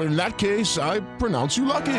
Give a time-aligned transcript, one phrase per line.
[0.00, 1.92] In that case, I pronounce you lucky.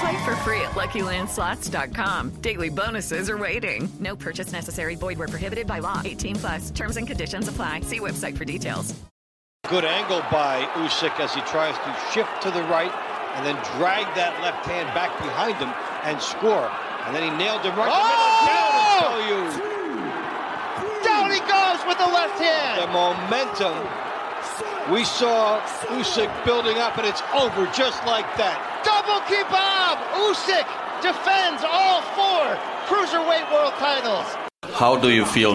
[0.00, 2.30] Play for free at LuckyLandSlots.com.
[2.42, 3.88] Daily bonuses are waiting.
[4.00, 4.94] No purchase necessary.
[4.94, 6.02] Void where prohibited by law.
[6.04, 6.70] 18 plus.
[6.70, 7.80] Terms and conditions apply.
[7.80, 8.94] See website for details.
[9.68, 12.92] Good angle by Usyk as he tries to shift to the right
[13.34, 15.72] and then drag that left hand back behind him
[16.04, 16.68] and score.
[17.08, 17.96] And then he nailed him right Oh!
[17.96, 18.52] in the middle.
[18.52, 19.40] Down, I tell you.
[21.00, 22.84] Down he goes with the left hand.
[22.84, 24.03] The momentum.
[24.92, 25.62] We saw
[25.96, 28.60] Usyk building up, and it's over just like that.
[28.84, 29.96] Double kebab.
[30.28, 30.68] Usyk
[31.00, 32.44] defends all four
[32.84, 34.28] cruiserweight world titles.
[34.76, 35.54] How do you feel?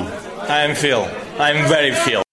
[0.49, 1.05] I'm feel.
[1.37, 2.23] I'm very feel.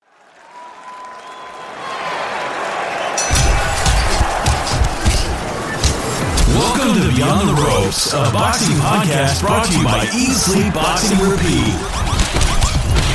[6.56, 11.18] Welcome to Beyond the Ropes, a boxing podcast brought to you by Eat Sleep Boxing
[11.28, 11.95] Repeat.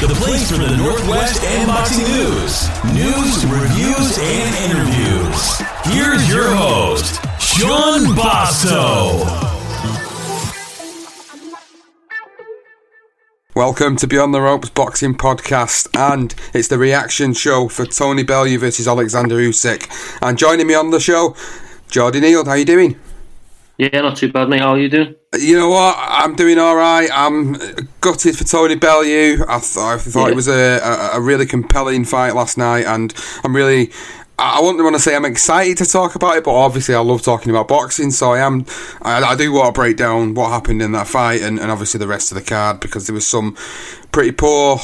[0.01, 5.59] The place for the Northwest and boxing news, news, reviews, and interviews.
[5.83, 9.23] Here's your host, Sean Basso.
[13.55, 18.57] Welcome to Beyond the Ropes Boxing Podcast, and it's the reaction show for Tony Bellew
[18.57, 19.87] versus Alexander Usyk.
[20.23, 21.35] And joining me on the show,
[21.91, 22.43] Jordy Neal.
[22.43, 22.99] How you doing?
[23.81, 24.59] Yeah, not too bad, mate.
[24.61, 25.15] How are you doing?
[25.39, 25.95] You know what?
[25.97, 27.09] I'm doing all right.
[27.11, 27.53] I'm
[27.99, 29.43] gutted for Tony Bellew.
[29.47, 30.31] I, th- I thought Yeah.
[30.33, 33.11] it was a, a, a really compelling fight last night, and
[33.43, 33.89] I'm really.
[34.37, 36.99] I I wouldn't want to say I'm excited to talk about it, but obviously I
[36.99, 38.67] love talking about boxing, so I am.
[39.01, 41.97] I, I do want to break down what happened in that fight and, and obviously
[41.97, 43.55] the rest of the card because there was some
[44.11, 44.77] pretty poor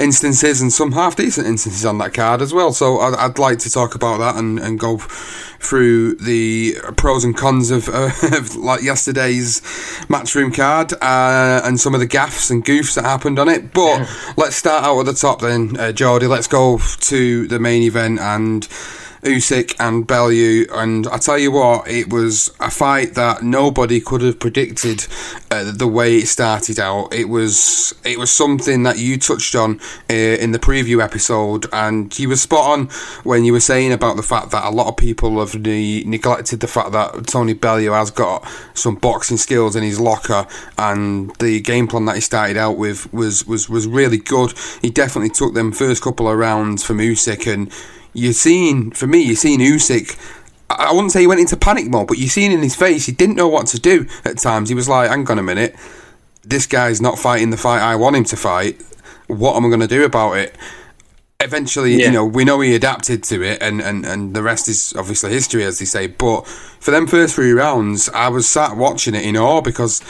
[0.00, 2.72] instances and some half decent instances on that card as well.
[2.72, 7.36] So I'd, I'd like to talk about that and, and go through the pros and
[7.36, 9.60] cons of, uh, of like yesterday's
[10.08, 13.72] matchroom card uh, and some of the gaffes and goofs that happened on it.
[13.72, 16.26] But let's start out at the top then, uh, Jordy.
[16.26, 18.66] Let's go to the main event and.
[19.22, 24.22] Usyk and Bellew, and I tell you what, it was a fight that nobody could
[24.22, 25.06] have predicted
[25.50, 27.12] uh, the way it started out.
[27.12, 32.16] It was it was something that you touched on uh, in the preview episode, and
[32.18, 32.86] you were spot on
[33.24, 36.60] when you were saying about the fact that a lot of people have ne- neglected
[36.60, 40.46] the fact that Tony Bellew has got some boxing skills in his locker,
[40.78, 44.54] and the game plan that he started out with was was was really good.
[44.80, 47.70] He definitely took them first couple of rounds from Usyk and
[48.12, 50.18] you're seeing, for me, you're seeing Usyk.
[50.68, 53.12] I wouldn't say he went into panic mode, but you're seeing in his face he
[53.12, 54.68] didn't know what to do at times.
[54.68, 55.74] He was like, "Hang on a minute,
[56.44, 58.80] this guy's not fighting the fight I want him to fight.
[59.26, 60.54] What am I going to do about it?"
[61.42, 62.06] Eventually, Yeah.
[62.06, 65.30] you know, we know he adapted to it, and, and, and the rest is obviously
[65.32, 66.06] history, as they say.
[66.06, 70.02] But for them first three rounds, I was sat watching it in awe because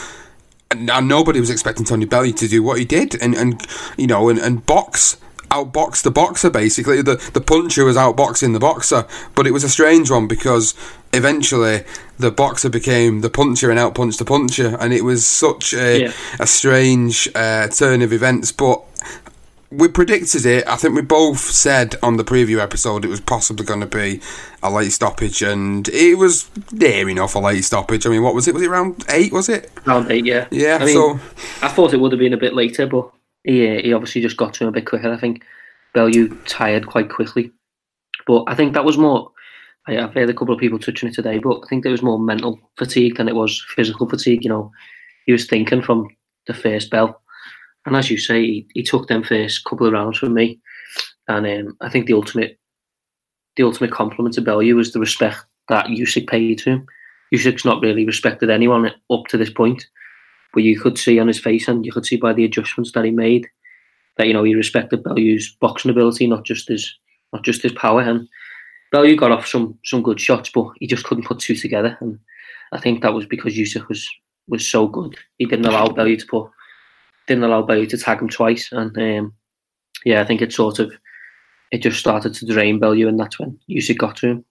[0.72, 3.65] and, and nobody was expecting Tony Bellew to do what he did, and, and
[3.97, 5.16] you know, and, and box
[5.50, 7.03] outbox the boxer basically.
[7.03, 10.74] The the puncher was outboxing the boxer, but it was a strange one because
[11.13, 11.84] eventually
[12.19, 16.13] the boxer became the puncher and outpunched the puncher, and it was such a Yeah.
[16.39, 18.83] a strange uh, turn of events, but.
[19.72, 20.66] We predicted it.
[20.66, 24.21] I think we both said on the preview episode it was possibly going to be
[24.65, 28.04] a late stoppage, and it was near enough a late stoppage.
[28.04, 28.54] I mean, what was it?
[28.54, 29.33] Was it round eight?
[29.33, 29.71] Was it?
[29.86, 30.48] Round eight, yeah.
[30.51, 31.21] Yeah, I mean, so-
[31.63, 33.13] I thought it would have been a bit later, but
[33.45, 35.13] he, uh, he obviously just got to him a bit quicker.
[35.13, 35.45] I think
[35.95, 37.53] Bellew tired quite quickly.
[38.27, 39.31] But I think that was more,
[39.87, 42.19] I've heard a couple of people touching it today, but I think there was more
[42.19, 44.45] mental fatigue than it was physical fatigue.
[44.45, 44.72] You know,
[45.27, 46.09] he was thinking from
[46.47, 47.21] the first bell.
[47.87, 50.60] And as you say, he, he took them first couple of rounds from me.
[51.28, 52.59] And um, I think the ultimate
[53.57, 55.39] the ultimate compliment to Bellew was the respect
[55.69, 56.86] that Usyk paid to him.
[57.34, 59.86] Usyk's not really respected anyone up to this point,
[60.52, 63.04] but you could see on his face and you could see by the adjustments that
[63.04, 63.48] he made
[64.16, 66.94] that you know he respected Bellew's boxing ability, not just his
[67.32, 68.02] not just his power.
[68.02, 68.28] And
[68.92, 71.97] Bellew got off some some good shots, but he just couldn't put two together.
[72.00, 72.18] And
[72.72, 74.08] I think that was because Usyk was
[74.48, 75.16] was so good.
[75.38, 76.50] He didn't allow Bellew to put
[77.26, 78.70] didn't allow Bellew to tag him twice.
[78.72, 79.34] And um,
[80.04, 80.92] yeah, I think it sort of
[81.70, 84.44] it just started to drain Bellew, and that's when Usyk got to him.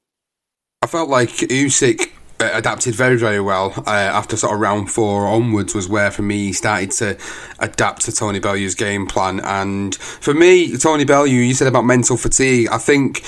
[0.81, 5.75] I felt like Usyk adapted very very well uh, after sort of round four onwards
[5.75, 7.18] was where for me he started to
[7.59, 12.18] adapt to Tony Bellew's game plan and for me Tony Bellew you said about mental
[12.18, 13.24] fatigue I think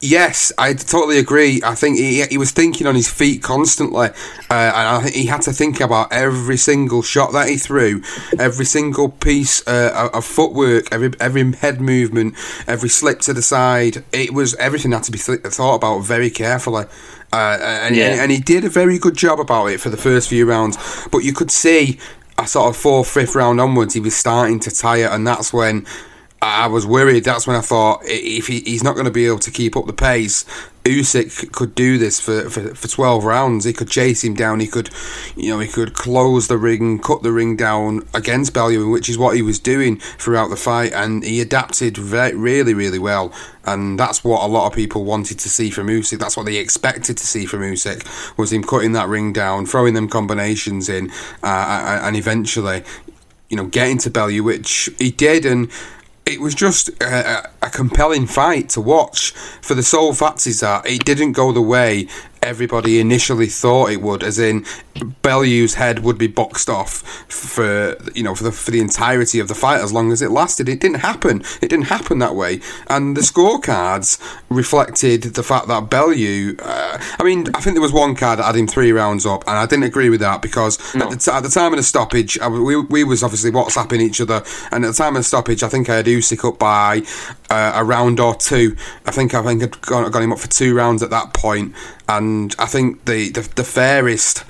[0.00, 1.60] Yes, I totally agree.
[1.64, 4.12] I think he, he was thinking on his feet constantly, uh,
[4.50, 8.02] and I think he had to think about every single shot that he threw,
[8.38, 12.34] every single piece uh, of footwork, every every head movement,
[12.68, 14.04] every slip to the side.
[14.12, 16.84] It was everything had to be th- thought about very carefully.
[17.32, 18.22] Uh, and, yeah.
[18.22, 20.78] and he did a very good job about it for the first few rounds.
[21.10, 21.98] But you could see
[22.38, 25.86] a sort of fourth, fifth round onwards, he was starting to tire, and that's when
[26.40, 27.24] I was worried.
[27.24, 29.86] That's when I thought if he, he's not going to be able to keep up
[29.86, 30.44] the pace,
[30.84, 33.64] Usyk could do this for, for, for 12 rounds.
[33.64, 34.60] He could chase him down.
[34.60, 34.90] He could,
[35.36, 39.18] you know, he could close the ring, cut the ring down against Bellew, which is
[39.18, 40.92] what he was doing throughout the fight.
[40.92, 43.32] And he adapted very, really, really well.
[43.64, 46.18] And that's what a lot of people wanted to see from Usyk.
[46.18, 49.94] That's what they expected to see from Usyk was him cutting that ring down, throwing
[49.94, 51.10] them combinations in,
[51.42, 52.84] uh, and eventually,
[53.50, 55.44] you know, getting to Bellew, which he did.
[55.44, 55.70] And
[56.28, 59.30] it was just a, a, compelling fight to watch
[59.62, 62.06] for the sole fact is that it didn't go the way
[62.42, 64.64] everybody initially thought it would, as in
[65.22, 69.48] Bellew's head would be boxed off for you know for the for the entirety of
[69.48, 70.68] the fight as long as it lasted.
[70.68, 71.42] It didn't happen.
[71.62, 74.18] It didn't happen that way, and the scorecards
[74.48, 76.56] reflected the fact that Bellew.
[76.58, 79.44] Uh, I mean, I think there was one card that had him three rounds up,
[79.46, 81.04] and I didn't agree with that because no.
[81.06, 84.00] at, the t- at, the time of the stoppage, I, we we was obviously WhatsApping
[84.00, 84.42] each other,
[84.72, 87.02] and at the time of the stoppage, I think I had Usyk up by
[87.50, 88.76] uh, a round or two.
[89.06, 91.74] I think I think I'd got, got him up for two rounds at that point,
[92.08, 92.27] and
[92.58, 94.44] I think the the, the fairest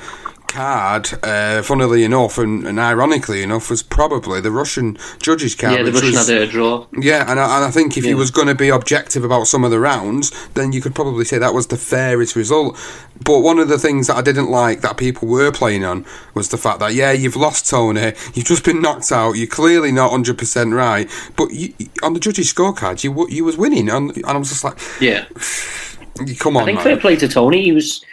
[0.48, 5.74] card, uh, funnily enough and, and, ironically enough, was probably the Russian judges card.
[5.74, 6.86] Yeah, the Russian was, had a draw.
[6.98, 8.10] Yeah, and I, and I think if yeah.
[8.10, 11.24] you was going to be objective about some of the rounds, then you could probably
[11.24, 12.76] say that was the fairest result.
[13.22, 16.04] But one of the things that I didn't like that people were playing on
[16.34, 19.92] was the fact that yeah, you've lost Tony, you've just been knocked out, you're clearly
[19.92, 24.16] not hundred percent right, but you, on the judges' scorecard, you you was winning, and,
[24.16, 25.26] and I was just like, yeah.
[26.38, 26.84] Come on, I think man.
[26.84, 27.62] fair play to Tony.
[27.62, 28.04] He was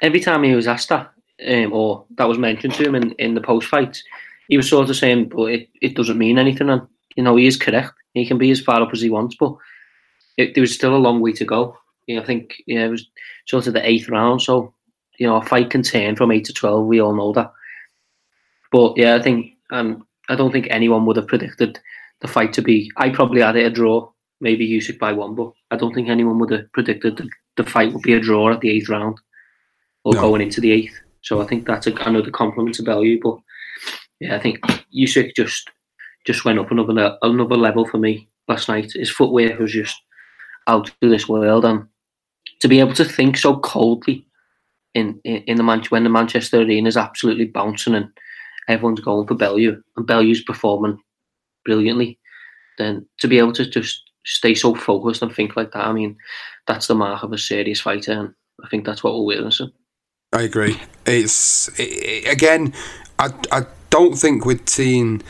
[0.00, 1.12] every time he was asked that,
[1.46, 4.02] um, or that was mentioned to him in, in the post fight,
[4.48, 6.82] he was sort of saying, "But it, it doesn't mean anything." And
[7.16, 7.92] you know, he is correct.
[8.14, 9.54] He can be as far up as he wants, but
[10.36, 11.76] it, there was still a long way to go.
[12.06, 13.08] You know, I think yeah, it was
[13.46, 14.72] sort of the eighth round, so
[15.18, 16.86] you know, a fight can turn from eight to twelve.
[16.86, 17.52] We all know that.
[18.72, 21.78] But yeah, I think um, I don't think anyone would have predicted
[22.20, 22.90] the fight to be.
[22.96, 24.10] I probably had it a draw
[24.40, 27.92] maybe Usyk by one, but I don't think anyone would have predicted that the fight
[27.92, 29.18] would be a draw at the eighth round
[30.04, 30.20] or no.
[30.20, 30.98] going into the eighth.
[31.22, 33.18] So I think that's a, another compliment to Bellew.
[33.20, 33.38] But
[34.20, 34.60] yeah, I think
[34.94, 35.70] Usyk just
[36.24, 38.92] just went up another another level for me last night.
[38.92, 39.96] His footwork was just
[40.66, 41.86] out of this world, and
[42.60, 44.26] to be able to think so coldly
[44.94, 48.08] in in, in the Man- when the Manchester Arena is absolutely bouncing and
[48.68, 50.98] everyone's going for Bellew and Bellew's performing
[51.64, 52.18] brilliantly,
[52.78, 55.86] then to be able to just stay so focused and think like that.
[55.86, 56.18] I mean,
[56.66, 59.72] that's the mark of a serious fighter, and I think that's what we're witnessing.
[60.32, 60.82] I agree.
[61.06, 62.74] It's it, again,
[63.18, 65.22] I I don't think we'd seen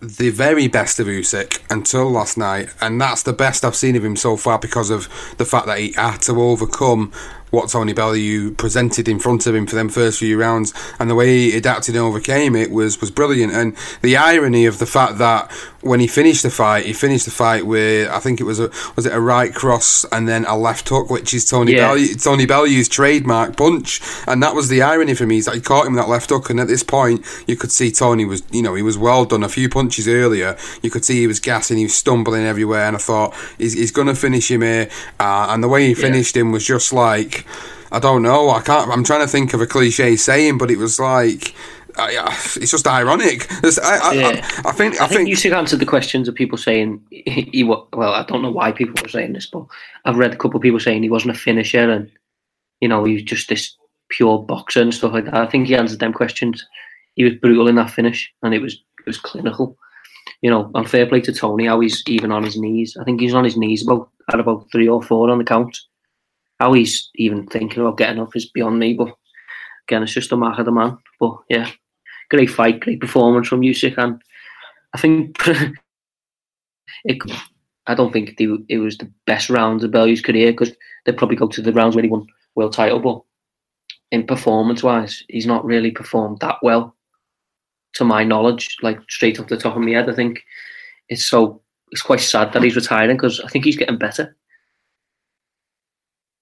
[0.00, 4.04] the very best of Usyk until last night, and that's the best I've seen of
[4.04, 5.08] him so far because of
[5.38, 7.10] the fact that he had to overcome
[7.50, 11.14] what Tony Bellew presented in front of him for them first few rounds, and the
[11.14, 13.52] way he adapted and overcame it was was brilliant.
[13.52, 15.50] And the irony of the fact that
[15.84, 18.70] when he finished the fight, he finished the fight with I think it was a
[18.96, 21.88] was it a right cross and then a left hook, which is Tony yeah.
[21.88, 25.60] Bellew, Tony Bellew's trademark punch, and that was the irony for me is that he
[25.60, 28.62] caught him that left hook, and at this point you could see Tony was you
[28.62, 29.42] know he was well done.
[29.42, 32.96] A few punches earlier, you could see he was gassing, he was stumbling everywhere, and
[32.96, 34.88] I thought he's, he's going to finish him here,
[35.20, 36.42] uh, and the way he finished yeah.
[36.42, 37.46] him was just like
[37.94, 38.50] I don't know.
[38.50, 38.90] I can't.
[38.90, 41.54] I'm trying to think of a cliche saying, but it was like.
[41.96, 42.08] Uh,
[42.56, 43.46] it's just ironic.
[43.62, 44.48] I, I, yeah.
[44.64, 45.00] I, I, think.
[45.00, 47.64] I, I think you should answer the questions of people saying he.
[47.64, 49.64] Well, I don't know why people were saying this, but
[50.04, 52.10] I've read a couple of people saying he wasn't a finisher, and
[52.80, 53.76] you know he was just this
[54.08, 55.34] pure boxer and stuff like that.
[55.34, 56.66] I think he answered them questions.
[57.14, 59.76] He was brutal in that finish, and it was it was clinical.
[60.42, 62.96] you know, and fair play to Tony, how he's even on his knees.
[63.00, 65.78] I think he's on his knees about at about three or four on the count.
[66.60, 68.94] How he's even thinking about getting up is beyond me.
[68.94, 69.14] But
[69.88, 70.98] again, it's just a mark of the man.
[71.18, 71.70] But yeah,
[72.34, 74.20] great fight, great performance from Usyk, and
[74.94, 75.36] I think
[77.04, 77.22] it.
[77.86, 80.72] I don't think it was the best round of Bellew's career because
[81.04, 83.20] they probably go to the rounds where he won world title, but
[84.10, 86.96] in performance wise, he's not really performed that well,
[87.94, 88.76] to my knowledge.
[88.82, 90.42] Like straight off the top of my head, I think
[91.08, 91.60] it's so
[91.90, 94.34] it's quite sad that he's retiring because I think he's getting better.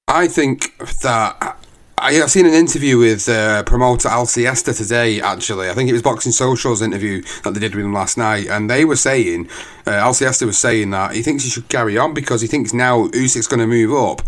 [0.08, 1.61] I think that
[2.02, 5.70] I, have seen an interview with uh, promoter Al Siesta today, actually.
[5.70, 8.48] I think it was Boxing Social's interview that they did with him last night.
[8.48, 9.48] And they were saying,
[9.86, 12.72] uh, Al Siesta was saying that he thinks he should carry on because he thinks
[12.72, 14.22] now Usyk's going to move up.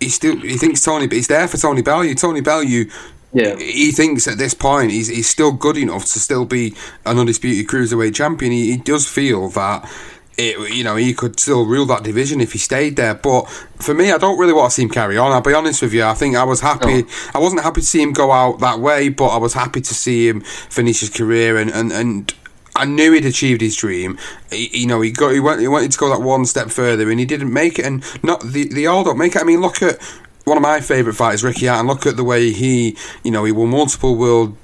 [0.00, 2.12] He still he thinks Tony, but he's there for Tony Bellew.
[2.14, 2.86] Tony Bellew
[3.32, 3.56] yeah.
[3.56, 6.74] He thinks at this point he's, he's still good enough to still be
[7.06, 8.52] an undisputed cruiserweight champion.
[8.52, 9.90] He, he does feel that
[10.38, 13.14] it, you know, he could still rule that division if he stayed there.
[13.14, 15.32] But for me, I don't really want to see him carry on.
[15.32, 16.04] I'll be honest with you.
[16.04, 17.02] I think I was happy.
[17.02, 17.08] No.
[17.34, 19.94] I wasn't happy to see him go out that way, but I was happy to
[19.94, 21.92] see him finish his career and and.
[21.92, 22.34] and
[22.74, 24.18] I knew he'd achieved his dream.
[24.50, 27.10] He, you know, he got he, went, he wanted to go that one step further,
[27.10, 27.84] and he didn't make it.
[27.84, 29.42] And not the the all don't make it.
[29.42, 30.00] I mean, look at
[30.44, 31.86] one of my favourite fighters, Ricky Hatton.
[31.86, 34.56] Look at the way he, you know, he won multiple world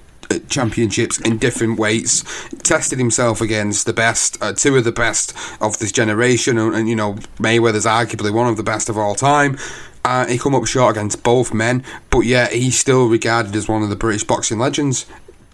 [0.49, 2.25] championships in different weights,
[2.59, 6.89] tested himself against the best, uh, two of the best of this generation, and, and,
[6.89, 9.59] you know Mayweather's arguably one of the best of all time.
[10.05, 13.83] Uh, he come up short against both men, but yet he's still regarded as one
[13.83, 15.07] of the British boxing legends.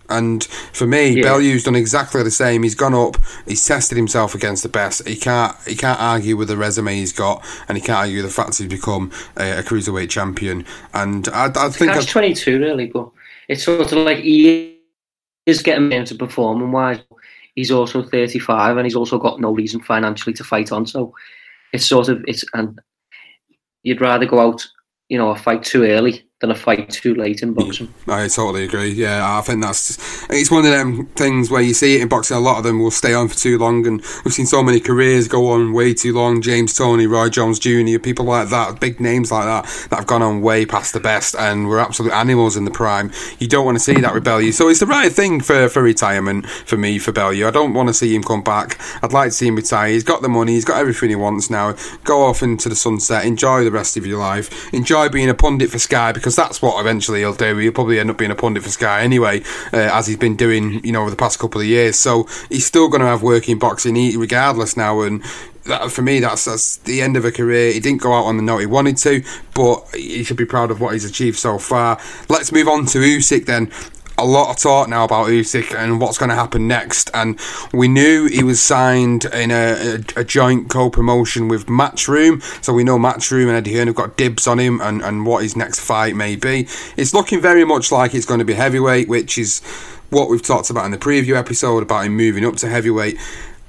[0.09, 1.23] And for me, yeah.
[1.23, 2.63] Bellew's done exactly the same.
[2.63, 3.17] He's gone up.
[3.47, 5.07] He's tested himself against the best.
[5.09, 5.57] He can't.
[5.67, 8.69] He can't argue with the resume he's got, and he can't argue the fact he's
[8.69, 10.67] become a, a cruiserweight champion.
[10.93, 13.11] And I, I think that's twenty two, really, but
[13.49, 14.79] it's sort of like he
[15.47, 17.03] is getting him to perform and why
[17.55, 20.87] He's also 35 and he's also got no reason financially to fight on.
[20.87, 21.15] So
[21.73, 22.81] it's sort of it's and
[23.83, 24.67] you'd rather go out,
[25.09, 27.93] you know, a fight too early than a fight too late in boxing.
[28.09, 28.91] I totally agree.
[28.91, 29.99] Yeah, I think that's
[30.29, 32.37] it's one of them things where you see it in boxing.
[32.37, 34.81] A lot of them will stay on for too long, and we've seen so many
[34.81, 36.43] careers go on way too long.
[36.43, 40.23] James Toney, Roy Jones Jr., people like that, big names like that, that have gone
[40.23, 43.13] on way past the best, and were absolute animals in the prime.
[43.39, 44.53] You don't want to see that rebellion.
[44.53, 47.47] So it's the right thing for for retirement for me for Bellew.
[47.47, 48.81] I don't want to see him come back.
[49.03, 49.91] I'd like to see him retire.
[49.91, 50.55] He's got the money.
[50.55, 51.77] He's got everything he wants now.
[52.03, 53.25] Go off into the sunset.
[53.25, 54.73] Enjoy the rest of your life.
[54.75, 57.55] Enjoy being a pundit for Sky because that's what eventually he'll do.
[57.59, 59.43] He'll probably end up being a pundit for Sky anyway,
[59.75, 61.97] uh, as he's been doing, you know, over the past couple of years.
[61.97, 65.23] So he's still going to have working boxing regardless now, and
[65.67, 67.73] that, for me, that's that's the end of a career.
[67.73, 69.23] He didn't go out on the note he wanted to,
[69.55, 72.01] but he should be proud of what he's achieved so far.
[72.31, 73.71] Let's move on to Usyk then
[74.17, 77.11] a lot of talk now about Usyk and what's going to happen next.
[77.15, 77.39] And
[77.73, 82.85] we knew he was signed in a, a, a joint co-promotion with Matchroom, so we
[82.85, 85.81] know Matchroom and Eddie Hearn have got dibs on him and, and what his next
[85.81, 86.69] fight may be.
[86.97, 89.61] It's looking very much like it's going to be heavyweight, which is
[90.11, 93.19] what we've talked about in the preview episode about him moving up to heavyweight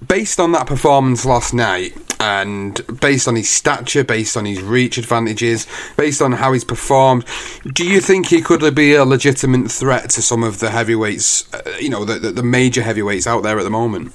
[0.06, 4.98] based on that performance last night and based on his stature, based on his reach
[4.98, 5.68] advantages,
[5.98, 7.26] based on how he's performed,
[7.74, 11.78] do you think he could be a legitimate threat to some of the heavyweights, uh,
[11.80, 14.12] you know, the, the major heavyweights out there at the moment?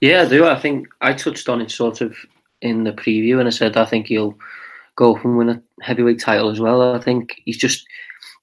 [0.00, 0.46] Yeah, I do.
[0.46, 2.16] I think I touched on it sort of
[2.62, 4.36] in the preview and I said I think he'll
[4.96, 6.94] go and win a heavyweight title as well.
[6.94, 7.86] I think he's just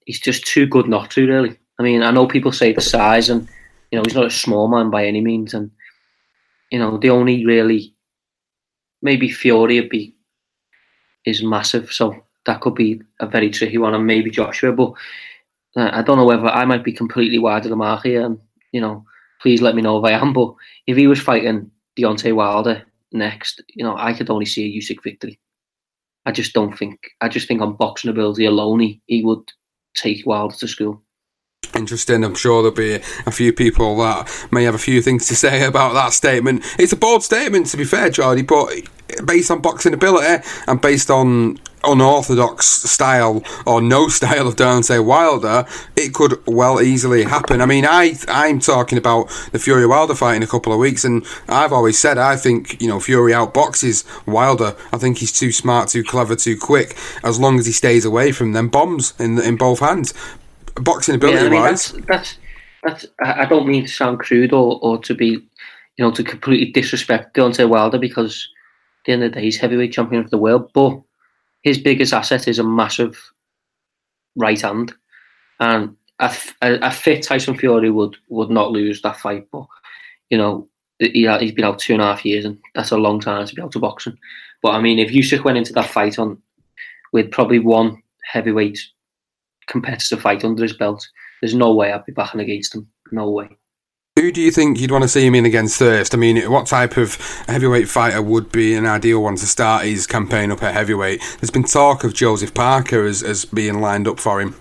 [0.06, 1.56] he's just too good not to really.
[1.80, 3.48] I mean, I know people say the size and
[3.90, 5.70] you know, he's not a small man by any means, and
[6.70, 7.94] you know, the only really
[9.02, 10.14] maybe Fury would be
[11.24, 14.72] is massive, so that could be a very tricky one, and maybe Joshua.
[14.72, 14.92] But
[15.76, 18.38] uh, I don't know whether I might be completely wide of the mark here, and
[18.72, 19.04] you know,
[19.40, 20.32] please let me know if I am.
[20.32, 20.54] But
[20.86, 22.82] if he was fighting Deontay Wilder
[23.12, 25.38] next, you know, I could only see a Usyk victory.
[26.26, 26.98] I just don't think.
[27.20, 29.50] I just think on boxing ability alone, he, he would
[29.94, 31.02] take Wilder to school
[31.78, 32.24] interesting.
[32.24, 35.64] I'm sure there'll be a few people that may have a few things to say
[35.64, 36.64] about that statement.
[36.78, 38.68] It's a bold statement, to be fair, Jordy, but
[39.24, 45.64] based on boxing ability and based on unorthodox style or no style of Deontay Wilder,
[45.96, 47.62] it could well easily happen.
[47.62, 51.04] I mean, I I'm talking about the Fury Wilder fight in a couple of weeks,
[51.04, 54.76] and I've always said I think you know Fury outboxes Wilder.
[54.92, 56.96] I think he's too smart, too clever, too quick.
[57.22, 60.12] As long as he stays away from them bombs in in both hands
[60.76, 61.92] boxing ability yeah, I mean, wise.
[61.92, 62.38] That's, that's,
[62.82, 66.72] that's I don't mean to sound crude or, or to be, you know, to completely
[66.72, 68.48] disrespect Deontay Wilder because
[69.00, 71.00] at the end of the day he's heavyweight champion of the world, but
[71.62, 73.20] his biggest asset is a massive
[74.36, 74.94] right hand,
[75.60, 79.66] and a, a, a fit Tyson Fury would would not lose that fight, but
[80.30, 83.20] you know, he, he's been out two and a half years, and that's a long
[83.20, 84.16] time to be out of boxing.
[84.62, 86.40] But I mean, if Usyk went into that fight on
[87.12, 88.78] with probably one heavyweight
[89.68, 91.06] competitive fight under his belt,
[91.40, 92.88] there's no way I'd be backing against him.
[93.12, 93.48] No way.
[94.18, 96.12] Who do you think you'd want to see him in against first?
[96.12, 97.14] I mean, what type of
[97.46, 101.20] heavyweight fighter would be an ideal one to start his campaign up at heavyweight?
[101.40, 104.56] There's been talk of Joseph Parker as, as being lined up for him.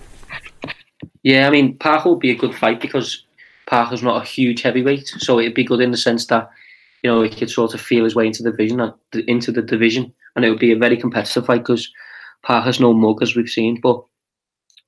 [1.24, 3.26] Yeah, I mean, Parker would be a good fight because
[3.66, 6.52] Parker's not a huge heavyweight, so it'd be good in the sense that
[7.02, 8.92] you know he could sort of feel his way into the division, uh,
[9.28, 11.92] into the division, and it would be a very competitive fight because
[12.44, 14.04] Parker's no mug as we've seen, but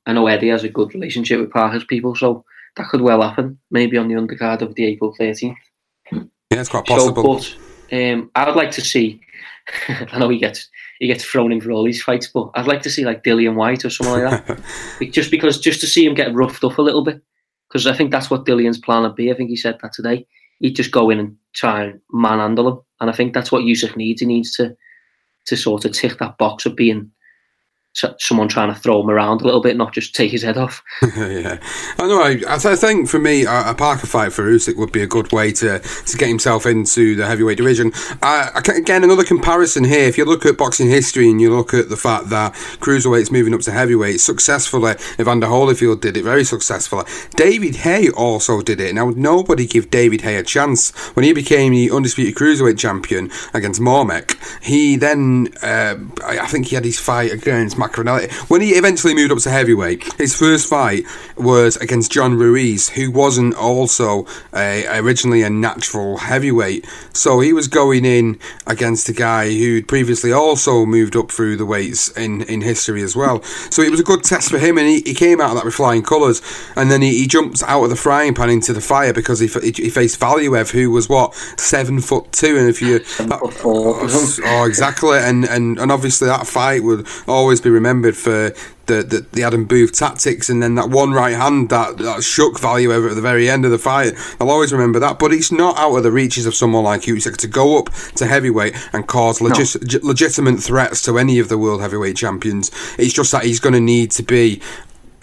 [0.05, 2.43] I know Eddie has a good relationship with Parker's people, so
[2.75, 3.59] that could well happen.
[3.71, 5.55] Maybe on the undercard of the April 13th.
[6.11, 7.39] Yeah, it's quite possible.
[7.39, 7.57] So,
[7.89, 9.21] but um, I would like to see.
[9.87, 10.67] I know he gets
[10.99, 13.55] he gets thrown in for all these fights, but I'd like to see like Dillian
[13.55, 14.61] Whyte or something like that.
[15.11, 17.21] just because, just to see him get roughed up a little bit,
[17.69, 19.31] because I think that's what Dillian's plan would be.
[19.31, 20.25] I think he said that today.
[20.59, 23.95] He'd just go in and try and manhandle him, and I think that's what Usyk
[23.95, 24.21] needs.
[24.21, 24.75] He needs to
[25.45, 27.11] to sort of tick that box of being
[27.93, 30.83] someone trying to throw him around a little bit, not just take his head off.
[31.17, 31.59] yeah,
[31.97, 32.21] I know.
[32.21, 35.31] I, I think for me, a, a, Parker fight for Usyk would be a good
[35.31, 37.91] way to, to get himself into the heavyweight division.
[38.21, 40.07] I, again, another comparison here.
[40.07, 43.53] If you look at boxing history and you look at the fact that cruiserweight's moving
[43.53, 47.05] up to heavyweight successfully, Evander Holyfield did it very successfully.
[47.35, 48.93] David Haye also did it.
[48.93, 53.81] Now, nobody give David Haye a chance when he became the undisputed cruiserweight champion against
[53.81, 54.37] Mormeck.
[54.61, 58.31] He then, uh, I think, he had his fight against Maccarinelli.
[58.49, 61.05] When he eventually moved up to heavyweight, his first fight
[61.37, 66.85] was against John Ruiz, who wasn't also a, originally a natural heavyweight.
[67.13, 71.65] So he was going in against a guy who'd previously also moved up through the
[71.65, 73.41] weights in, in history as well.
[73.43, 75.65] So it was a good test for him, and he, he came out of that
[75.65, 76.41] with flying colours.
[76.75, 79.47] And then he, he jumped out of the frying pan into the fire because he,
[79.47, 84.65] he faced Valuev, who was what seven foot two, and if you that, oh, oh,
[84.65, 88.53] exactly, and, and and obviously that fight would always be remembered for
[88.87, 92.63] the, the, the Adam Booth tactics and then that one right hand that, that shook
[92.63, 94.13] over at the very end of the fight.
[94.39, 95.19] I'll always remember that.
[95.19, 98.25] But it's not out of the reaches of someone like Usyk to go up to
[98.25, 99.99] heavyweight and cause legis- no.
[100.07, 102.71] legitimate threats to any of the world heavyweight champions.
[102.97, 104.61] It's just that he's going to need to be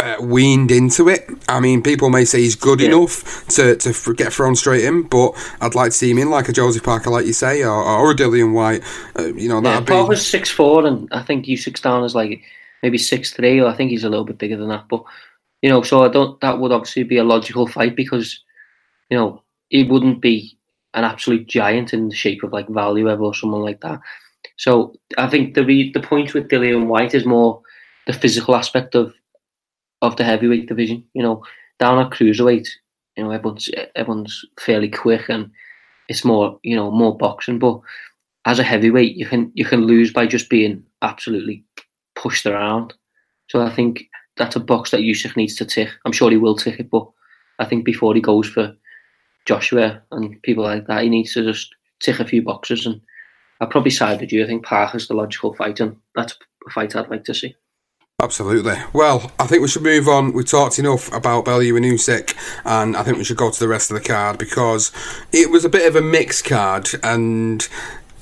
[0.06, 1.28] uh, weaned into it.
[1.48, 2.88] I mean, people may say he's good yeah.
[2.88, 6.48] enough to, to get thrown straight in, but I'd like to see him in like
[6.48, 8.82] a Joseph Parker, like you say, or, or a Dillian Whyte.
[9.18, 10.08] Uh, you know, that'd yeah, be.
[10.08, 12.42] was six four, and I think Usyk's down as like
[12.82, 14.86] maybe six three, or I think he's a little bit bigger than that.
[14.88, 15.02] But
[15.62, 16.40] you know, so I don't.
[16.40, 18.40] That would obviously be a logical fight because
[19.10, 20.56] you know he wouldn't be
[20.94, 24.00] an absolute giant in the shape of like Valuev or someone like that.
[24.56, 27.60] So I think the the point with Dillian Whyte is more
[28.06, 29.12] the physical aspect of
[30.02, 31.04] of the heavyweight division.
[31.14, 31.44] You know,
[31.78, 32.68] down at cruiserweight,
[33.16, 35.50] you know, everyone's everyone's fairly quick and
[36.08, 37.58] it's more you know more boxing.
[37.58, 37.80] But
[38.44, 41.64] as a heavyweight, you can you can lose by just being absolutely
[42.14, 42.94] pushed around.
[43.48, 44.04] So I think
[44.36, 45.90] that's a box that Usyk needs to tick.
[46.04, 47.06] I'm sure he will tick it, but
[47.58, 48.74] I think before he goes for
[49.46, 52.86] Joshua and people like that, he needs to just tick a few boxes.
[52.86, 53.00] And
[53.60, 54.44] I'd probably side with you.
[54.44, 57.54] I think Parker's the logical fight, and that's a fight I'd like to see.
[58.22, 58.76] Absolutely.
[58.94, 60.32] Well, I think we should move on.
[60.32, 63.68] We've talked enough about Bellew and Usyk, and I think we should go to the
[63.68, 64.90] rest of the card because
[65.32, 67.68] it was a bit of a mixed card, and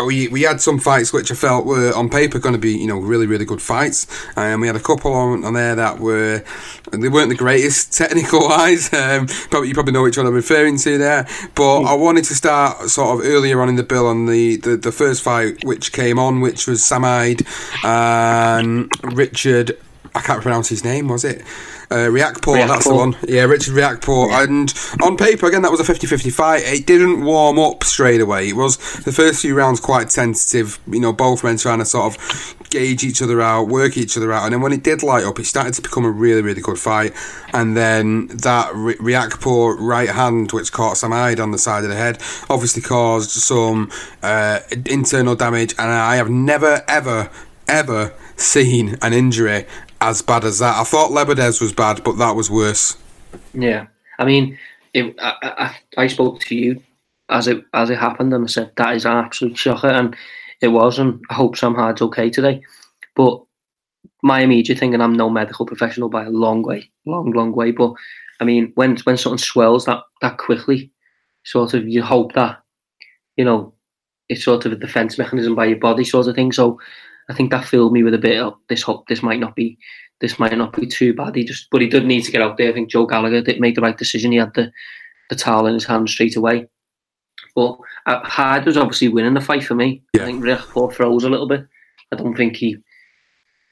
[0.05, 2.89] we we had some fights which I felt were on paper going to be you
[2.89, 6.43] know really really good fights, and we had a couple on, on there that were
[6.91, 8.93] they weren't the greatest technical wise.
[8.93, 11.25] Um, probably you probably know which one I'm referring to there.
[11.55, 11.87] But mm.
[11.87, 14.93] I wanted to start sort of earlier on in the bill on the, the, the
[14.93, 17.43] first fight which came on, which was Sam Hyde
[17.85, 19.79] and Richard.
[20.15, 21.09] I can't pronounce his name.
[21.09, 21.43] Was it?
[21.91, 23.17] Uh, Riakporhe, that's the one.
[23.27, 24.31] Yeah, Richard Riakporhe.
[24.31, 24.45] Yeah.
[24.45, 26.63] And on paper, again, that was a 50 50 fight.
[26.65, 28.49] It didn't warm up straight away.
[28.49, 30.79] It was the first few rounds quite tentative.
[30.87, 34.33] You know, both men trying to sort of gauge each other out, work each other
[34.33, 34.45] out.
[34.45, 36.79] And then when it did light up, it started to become a really, really good
[36.79, 37.13] fight.
[37.53, 41.97] And then that Riakporhe right hand, which caught Sam Hyde on the side of the
[41.97, 43.91] head, obviously caused some
[44.23, 45.75] uh, internal damage.
[45.79, 47.31] And I have never, ever,
[47.69, 49.67] ever seen an injury
[50.09, 50.79] as bad as that.
[50.79, 52.97] I thought Lebedev's was bad, but that was worse.
[53.53, 53.87] Yeah,
[54.19, 54.59] I mean,
[54.93, 55.35] it, I,
[55.97, 56.83] I, I spoke to you
[57.29, 60.17] as it as it happened, and I said that is an absolute shocker, and
[60.61, 62.63] it was, and I hope Sam Hyde's okay today.
[63.17, 63.43] But
[64.23, 67.71] my immediate thing, and I'm no medical professional by a long way, long, long way,
[67.71, 67.93] but
[68.41, 70.91] I mean, when when something swells that that quickly,
[71.45, 72.63] sort of, you hope that
[73.37, 73.75] you know
[74.29, 76.53] it's sort of a defense mechanism by your body, sort of thing.
[76.53, 76.81] So
[77.29, 79.07] I think that filled me with a bit of this hope.
[79.09, 79.79] This might not be,
[80.21, 81.35] this might not be too bad.
[81.35, 82.71] He just, but he did need to get out there.
[82.71, 84.33] I think Joe Gallagher did make the right decision.
[84.33, 84.71] He had the,
[85.31, 86.69] the towel in his hand straight away.
[87.55, 90.03] But uh, Hyde was obviously winning the fight for me.
[90.13, 90.23] Yeah.
[90.23, 91.67] I think Riakporhe froze a little bit.
[92.13, 92.77] I don't think he.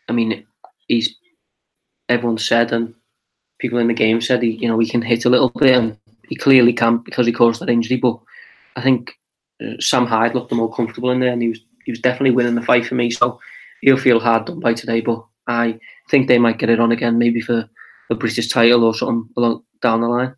[0.09, 0.47] I mean,
[0.89, 1.15] he's.
[2.09, 2.95] Everyone said, and
[3.59, 5.97] people in the game said, he, you know, he can hit a little bit, and
[6.29, 7.97] he clearly can because he caused that injury.
[7.97, 8.19] But
[8.77, 9.13] I think
[9.65, 12.31] uh, Sam Hyde looked the more comfortable in there, and he was he was definitely
[12.31, 13.11] winning the fight for me.
[13.11, 13.41] So
[13.81, 15.79] he'll feel hard done by today, but I
[16.11, 17.69] think they might get it on again, maybe for
[18.11, 20.35] a British title or something along down the line.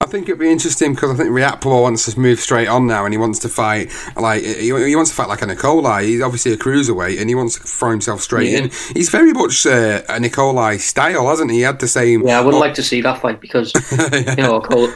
[0.00, 3.04] I think it'd be interesting because I think Riakporhe wants to move straight on now,
[3.04, 6.04] and he wants to fight like he, he wants to fight like an Okolie.
[6.04, 8.58] He's obviously a cruiserweight, and he wants to throw himself straight yeah.
[8.58, 8.70] in.
[8.94, 11.58] He's very much uh, an Okolie style, hasn't he?
[11.58, 12.26] He had the same.
[12.26, 12.64] Yeah, I wouldn't oh.
[12.64, 14.34] like to see that fight because yeah.
[14.36, 14.88] you know a, Cole,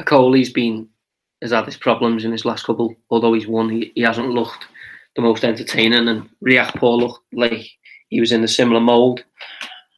[0.00, 0.88] Coley's been
[1.40, 2.96] has had his problems in his last couple.
[3.10, 4.66] Although he's won, he, he hasn't looked
[5.16, 7.66] the most entertaining, and Riakporhe looked like
[8.08, 9.24] he was in a similar mould,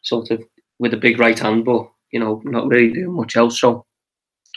[0.02, 0.42] sort of
[0.78, 3.61] with a big right hand, but you know not really doing much else.
[3.61, 3.85] So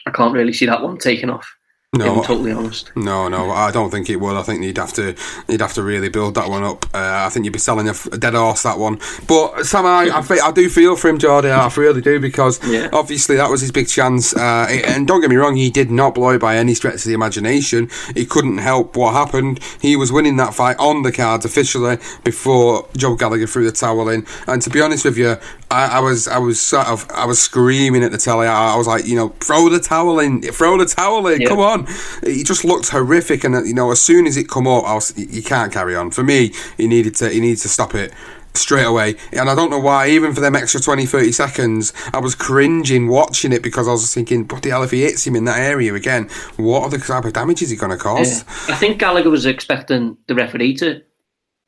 [0.08, 1.52] I can't really see that one taking off.
[1.93, 2.89] No, I'm totally honest.
[2.95, 4.38] No, no, I don't think it would.
[4.38, 5.13] I think you'd have to,
[5.49, 6.86] you'd have to really build that one up.
[6.93, 9.01] Uh, I think you'd be selling a, a, dead horse that one.
[9.27, 11.49] But Sam, I, I, I do feel for him, Jordy.
[11.49, 12.88] I really do because yeah.
[12.93, 14.34] obviously that was his big chance.
[14.34, 17.04] Uh, and don't get me wrong, he did not blow it by any stretch of
[17.04, 17.89] the imagination.
[18.15, 19.60] He couldn't help what happened.
[19.82, 24.08] He was winning that fight on the cards officially before Joe Gallagher threw the towel
[24.08, 24.25] in.
[24.47, 25.36] And to be honest with you,
[25.69, 28.47] I, I, was I was sort of I was screaming at the telly.
[28.47, 31.41] I, I, was like, you know, throw the towel in, throw the towel in.
[31.41, 31.47] Yeah.
[31.49, 31.81] Come on!
[31.88, 34.84] Um, he just looked horrific, and uh, you know, as soon as it come up,
[34.86, 36.12] I was, you can't carry on.
[36.12, 38.13] For me, he needed to he needed to stop it
[38.54, 39.15] straight away.
[39.32, 43.08] And I don't know why, even for them extra 20, 30 seconds, I was cringing
[43.08, 45.60] watching it because I was thinking, what the hell if he hits him in that
[45.60, 46.30] area again?
[46.58, 48.39] What are the type of damage is he going to cause?
[48.39, 48.76] Yeah.
[48.76, 51.02] I think Gallagher was expecting the referee to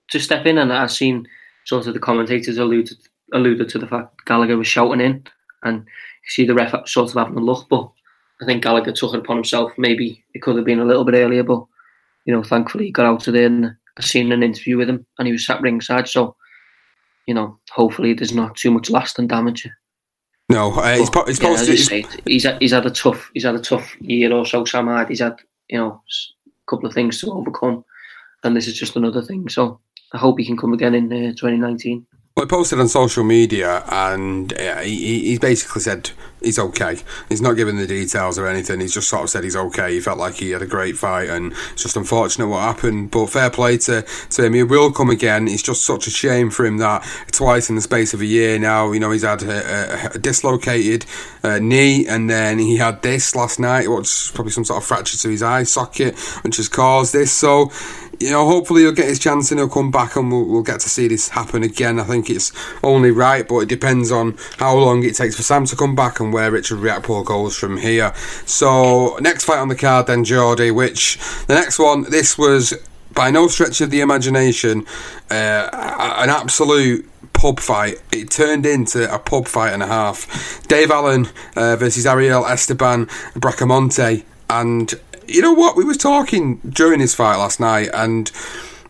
[0.09, 1.27] to step in, and I've seen
[1.65, 2.89] sort of the commentators allude
[3.33, 5.25] alluded to the fact Gallagher was shouting in,
[5.63, 7.67] and you see the ref sort of having a look.
[7.69, 7.89] But
[8.41, 9.71] I think Gallagher took it upon himself.
[9.77, 11.63] Maybe it could have been a little bit earlier, but
[12.25, 15.05] you know, thankfully he got out of there and I seen an interview with him,
[15.19, 16.07] and he was sat ringside.
[16.07, 16.35] So
[17.27, 19.67] you know, hopefully there's not too much lasting damage.
[20.49, 21.89] No, uh, he's, po- he's, yeah, he's,
[22.25, 24.65] he's, had, he's had a tough he's had a tough year or so.
[24.65, 26.01] Sam Hyde, he's had you know
[26.47, 27.85] a couple of things to overcome,
[28.43, 29.47] and this is just another thing.
[29.47, 29.79] So
[30.11, 32.05] I hope he can come again in uh, 2019.
[32.47, 36.97] Posted on social media and uh, he, he basically said he's okay.
[37.29, 38.79] He's not giving the details or anything.
[38.79, 39.93] He's just sort of said he's okay.
[39.93, 43.11] He felt like he had a great fight and it's just unfortunate what happened.
[43.11, 44.53] But fair play to, to him.
[44.53, 45.47] He will come again.
[45.47, 48.59] It's just such a shame for him that twice in the space of a year
[48.59, 51.05] now, you know, he's had a, a, a dislocated
[51.43, 55.17] uh, knee and then he had this last night, which probably some sort of fracture
[55.17, 57.31] to his eye socket, which has caused this.
[57.31, 57.71] So
[58.23, 60.79] you know, hopefully he'll get his chance and he'll come back and we'll, we'll get
[60.79, 61.99] to see this happen again.
[61.99, 65.65] I think it's only right, but it depends on how long it takes for Sam
[65.65, 68.13] to come back and where Richard Riakporhe goes from here.
[68.45, 72.73] So, next fight on the card then, Jordy, which the next one, this was
[73.13, 74.85] by no stretch of the imagination
[75.29, 78.01] uh, an absolute pub fight.
[78.11, 80.65] It turned into a pub fight and a half.
[80.67, 84.23] Dave Allen uh, versus Ariel Esteban Bracamonte.
[84.49, 84.93] And
[85.27, 85.75] you know what?
[85.75, 88.31] We were talking during his fight last night, and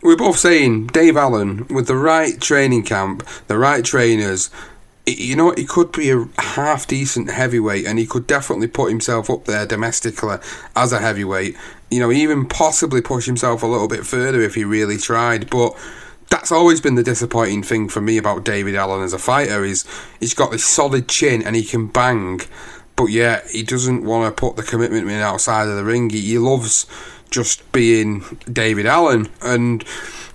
[0.02, 4.50] we were both saying Dave Allen with the right training camp, the right trainers.
[5.06, 5.52] You know?
[5.52, 9.66] He could be a half decent heavyweight, and he could definitely put himself up there
[9.66, 10.36] domestically
[10.76, 11.56] as a heavyweight.
[11.90, 15.50] You know, even possibly push himself a little bit further if he really tried.
[15.50, 15.76] But
[16.30, 19.84] that's always been the disappointing thing for me about David Allen as a fighter is
[20.20, 22.40] he's got this solid chin and he can bang
[22.96, 26.10] but yeah, he doesn't want to put the commitment in outside of the ring.
[26.10, 26.86] He, he loves
[27.30, 29.28] just being David Allen.
[29.42, 29.84] And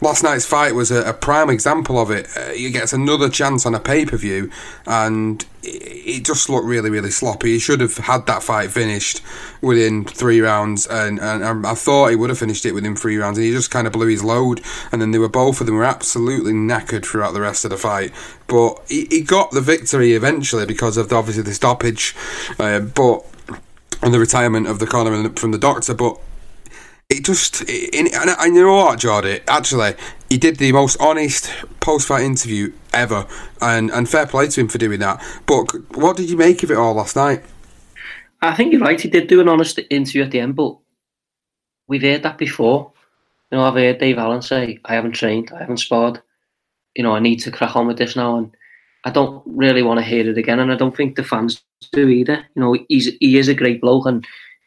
[0.02, 2.28] last night's fight was a, a prime example of it.
[2.36, 4.52] Uh, he gets another chance on a pay per view,
[4.86, 7.54] and it, just looked really, really sloppy.
[7.54, 9.22] He should have had that fight finished
[9.62, 13.38] within three rounds, and, and I thought he would have finished it within three rounds,
[13.38, 14.62] and he just kind of blew his load.
[14.92, 17.78] And then they were both of them were absolutely knackered throughout the rest of the
[17.78, 18.12] fight.
[18.48, 22.16] But he, he got the victory eventually because of the, obviously the stoppage,
[22.60, 23.26] uh, but
[24.02, 25.94] and the retirement of the corner from the doctor.
[25.94, 26.20] But
[27.10, 29.42] it just, it, and, and you know what, Jordy?
[29.48, 29.96] Actually,
[30.30, 33.26] he did the most honest post-fight interview ever,
[33.62, 35.24] and and fair play to him for doing that.
[35.48, 37.44] But what did you make of it all last night?
[38.42, 39.02] I think you're right.
[39.02, 40.78] He did do an honest interview at the end, but
[41.88, 42.94] we've heard that before.
[43.52, 46.22] You know, I've heard Dave Allen say, "I haven't trained, I haven't sparred.
[46.96, 48.56] You know, I need to crack on with this now." And
[49.04, 52.08] I don't really want to hear it again, and I don't think the fans do
[52.08, 52.46] either.
[52.56, 54.24] You know, he's he is a great bloke and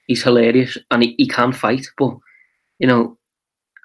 [0.08, 2.16] he's hilarious and he, he can fight, but
[2.82, 3.16] you know,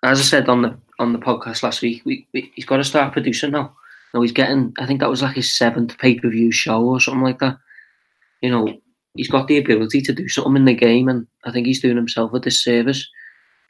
[0.04, 2.84] as I said on the on the podcast last week, we, we, he's got to
[2.84, 3.76] start producing now.
[4.12, 4.74] You know, he's getting.
[4.80, 7.58] I think that was like his seventh pay per view show or something like that.
[8.42, 8.76] You know,
[9.14, 11.96] he's got the ability to do something in the game, and I think he's doing
[11.96, 13.08] himself a disservice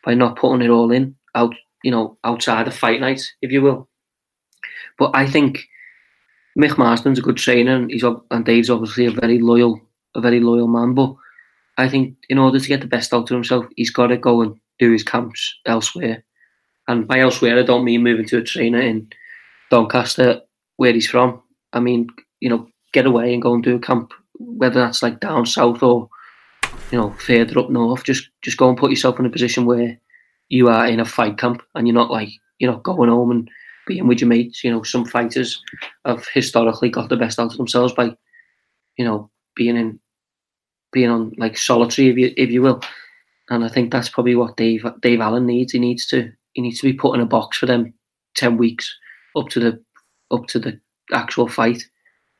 [0.05, 3.61] by not putting it all in out, you know, outside of fight night, if you
[3.61, 3.89] will.
[4.97, 5.67] But I think
[6.57, 9.81] Mick Marston's a good trainer, and he's and Dave's obviously a very loyal,
[10.15, 10.93] a very loyal man.
[10.93, 11.13] But
[11.77, 14.41] I think in order to get the best out of himself, he's got to go
[14.41, 16.23] and do his camps elsewhere.
[16.87, 19.09] And by elsewhere, I don't mean moving to a trainer in
[19.69, 20.41] Doncaster,
[20.77, 21.41] where he's from.
[21.73, 22.07] I mean,
[22.39, 25.83] you know, get away and go and do a camp, whether that's like down south
[25.83, 26.09] or
[26.91, 28.03] you know further up north.
[28.03, 29.99] Just just go and put yourself in a position where
[30.49, 33.49] you are in a fight camp and you're not like you know going home and
[33.85, 34.63] being with your mates.
[34.63, 35.61] You know, some fighters
[36.05, 38.15] have historically got the best out of themselves by
[38.97, 39.99] you know being in
[40.91, 42.81] being on like solitary, if you if you will.
[43.49, 45.73] And I think that's probably what Dave Dave Allen needs.
[45.73, 47.93] He needs to he needs to be put in a box for them
[48.35, 48.95] ten weeks
[49.35, 49.83] up to the
[50.31, 50.79] up to the
[51.13, 51.83] actual fight,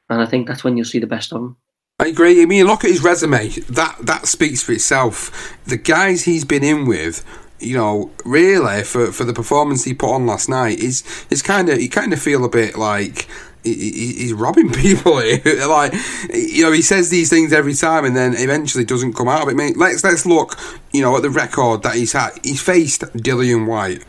[0.09, 1.57] and I think that's when you'll see the best of him.
[1.99, 2.41] I agree.
[2.43, 3.49] I mean, look at his resume.
[3.69, 5.57] That that speaks for itself.
[5.65, 7.25] The guys he's been in with,
[7.59, 11.69] you know, really for, for the performance he put on last night is is kind
[11.69, 13.27] of you kind of feel a bit like
[13.73, 15.15] he's robbing people.
[15.15, 15.93] like
[16.33, 19.49] you know, he says these things every time, and then eventually doesn't come out of
[19.49, 19.55] it.
[19.55, 20.57] Mean, let's let's look,
[20.91, 22.31] you know, at the record that he's had.
[22.43, 24.03] He's faced Dillian Whyte.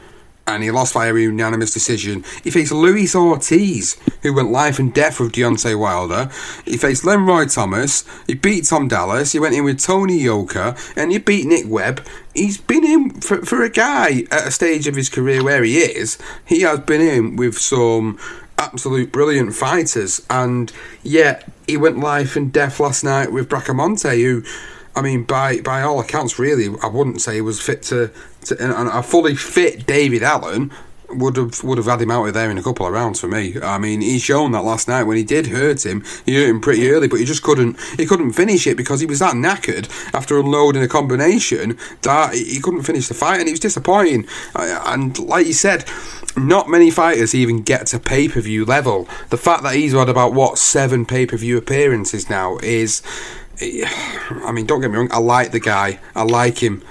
[0.48, 2.24] and he lost via unanimous decision.
[2.42, 6.30] He faced Luis Ortiz, who went life and death with Deontay Wilder.
[6.64, 8.04] He faced Lenroy Thomas.
[8.26, 9.32] He beat Tom Dallas.
[9.32, 12.04] He went in with Tony Yoka, and he beat Nick Webb.
[12.34, 15.78] He's been in for, for a guy at a stage of his career where he
[15.78, 16.16] is.
[16.46, 18.18] He has been in with some
[18.58, 24.42] absolute brilliant fighters, and yet he went life and death last night with Bracamonte, who.
[24.96, 28.10] I mean, by by all accounts, really, I wouldn't say he was fit to
[28.58, 30.72] and a fully fit David Allen
[31.10, 33.28] would have would have had him out of there in a couple of rounds for
[33.28, 33.54] me.
[33.62, 36.60] I mean, he's shown that last night when he did hurt him, he hurt him
[36.60, 39.88] pretty early, but he just couldn't he couldn't finish it because he was that knackered
[40.14, 44.26] after unloading a combination that he couldn't finish the fight, and it was disappointing.
[44.54, 45.84] And like you said,
[46.38, 49.08] not many fighters even get to pay per view level.
[49.30, 53.02] The fact that he's had about what seven pay per view appearances now is.
[53.60, 55.08] I mean, don't get me wrong.
[55.10, 55.98] I like the guy.
[56.14, 56.82] I like him,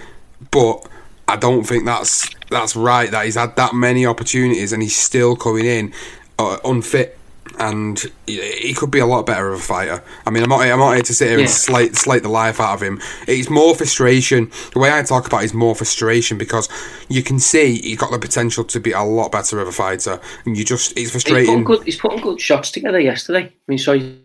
[0.52, 0.86] but
[1.28, 3.10] I don't think that's that's right.
[3.10, 5.94] That he's had that many opportunities and he's still coming in
[6.40, 7.17] uh, unfit,
[7.60, 10.04] and he could be a lot better of a fighter.
[10.26, 11.46] I mean, I'm not I'm not here to sit here yeah.
[11.46, 13.02] and slate slate the life out of him.
[13.28, 14.52] It's more frustration.
[14.74, 16.70] The way I talk about it is more frustration because
[17.10, 20.20] you can see he's got the potential to be a lot better of a fighter,
[20.46, 21.40] and you just it's frustrating.
[21.40, 23.46] He's putting good, he's putting good shots together yesterday.
[23.46, 24.16] I mean, so he's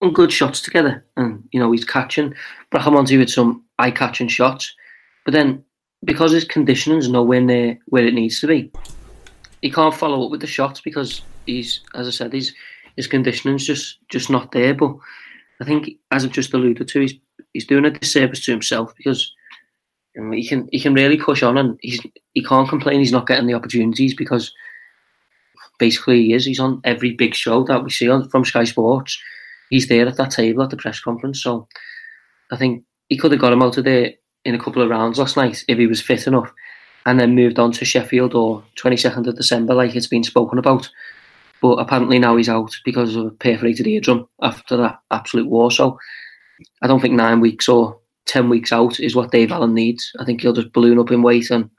[0.00, 2.34] putting good shots together, and you know he's catching
[2.72, 4.74] Bracamonte with some eye catching shots,
[5.24, 5.64] but then
[6.04, 8.72] because his conditioning is nowhere near where it needs to be.
[9.60, 12.54] He can't follow up with the shots because he's, as I said, he's,
[12.96, 14.74] his conditioning's just just not there.
[14.74, 14.96] But
[15.60, 17.14] I think, as I've just alluded to, he's
[17.52, 19.32] he's doing a disservice to himself because
[20.14, 22.00] you know, he can he can really push on and he's
[22.34, 24.52] he can't complain he's not getting the opportunities because
[25.78, 26.44] basically he is.
[26.44, 29.18] He's on every big show that we see on from Sky Sports.
[29.70, 31.42] He's there at that table at the press conference.
[31.42, 31.66] So
[32.50, 34.12] I think he could have got him out of there
[34.44, 36.52] in a couple of rounds last night if he was fit enough,
[37.06, 40.88] and then moved on to Sheffield or 22nd of December, like it's been spoken about.
[41.62, 45.70] But apparently now he's out because of a perforated eardrum after that absolute war.
[45.70, 45.96] So
[46.82, 50.12] I don't think nine weeks or 10 weeks out is what Dave Allen needs.
[50.18, 51.70] I think he'll just balloon up in weight and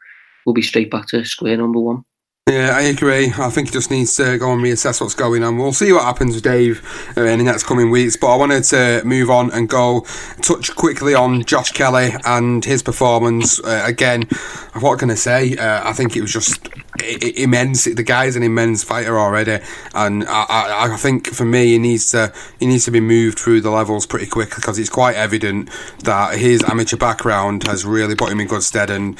[0.45, 2.03] we'll be straight back to square number one.
[2.49, 3.27] Yeah, I agree.
[3.37, 5.57] I think he just needs to go and reassess what's going on.
[5.57, 8.17] We'll see what happens with Dave uh, in the next coming weeks.
[8.17, 10.01] But I wanted to move on and go
[10.41, 13.61] touch quickly on Josh Kelly and his performance.
[13.61, 14.23] Uh, again,
[14.81, 15.55] what can I say?
[15.55, 16.67] Uh, I think it was just
[17.37, 17.85] immense.
[17.85, 19.59] The guy's an immense fighter already,
[19.95, 23.39] and I, I, I, think for me, he needs to he needs to be moved
[23.39, 25.69] through the levels pretty quick because it's quite evident
[26.03, 28.89] that his amateur background has really put him in good stead.
[28.89, 29.17] And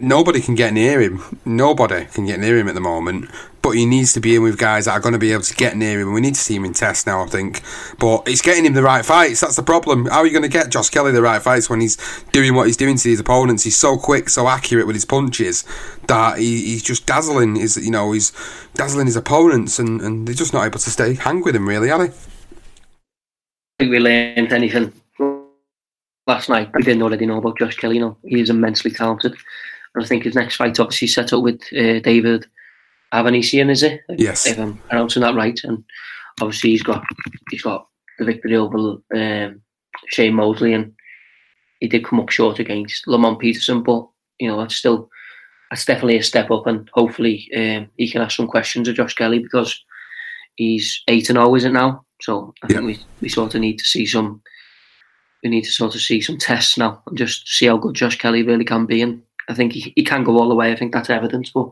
[0.00, 1.22] nobody can get near him.
[1.44, 3.30] Nobody can get near him at the moment.
[3.60, 5.54] But he needs to be in with guys that are going to be able to
[5.54, 6.12] get near him.
[6.12, 7.62] We need to see him in test now, I think.
[7.98, 9.40] But it's getting him the right fights.
[9.40, 10.06] That's the problem.
[10.06, 11.96] How are you going to get Josh Kelly the right fights when he's
[12.32, 13.64] doing what he's doing to his opponents?
[13.64, 15.64] He's so quick, so accurate with his punches
[16.06, 17.56] that he, he's just dazzling.
[17.56, 18.32] His, you know, he's
[18.74, 21.68] dazzling his opponents, and, and they're just not able to stay hang with him.
[21.68, 22.12] Really, are they?
[22.12, 22.14] I
[23.80, 24.92] think we learned anything
[26.28, 26.70] last night.
[26.74, 27.96] We didn't already know about Josh Kelly.
[27.96, 29.34] You know, he's immensely talented.
[29.96, 32.46] I think his next fight obviously set up with uh, David
[33.12, 34.00] Avanesyan, is it?
[34.10, 34.46] Yes.
[34.46, 35.58] If I'm pronouncing that right.
[35.64, 35.84] And
[36.40, 37.02] obviously he's got
[37.50, 39.60] he's got the victory over um,
[40.08, 40.92] Shane Mosley and
[41.80, 44.06] he did come up short against Lamont Peterson, but
[44.38, 45.08] you know, that's still
[45.70, 49.14] that's definitely a step up and hopefully um, he can ask some questions of Josh
[49.14, 49.82] Kelly because
[50.56, 52.04] he's eight and zero, is it now?
[52.20, 52.76] So I yeah.
[52.76, 54.42] think we, we sort of need to see some
[55.42, 58.18] we need to sort of see some tests now and just see how good Josh
[58.18, 59.02] Kelly really can be.
[59.02, 60.72] And I think he, he can go all the way.
[60.72, 61.50] I think that's evidence.
[61.50, 61.70] But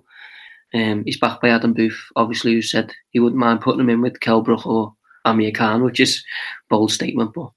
[0.74, 4.00] um, he's backed by Adam Booth, obviously, who said he wouldn't mind putting him in
[4.00, 6.24] with Kell Brook or Amir Khan, which is
[6.70, 7.50] bold statement, but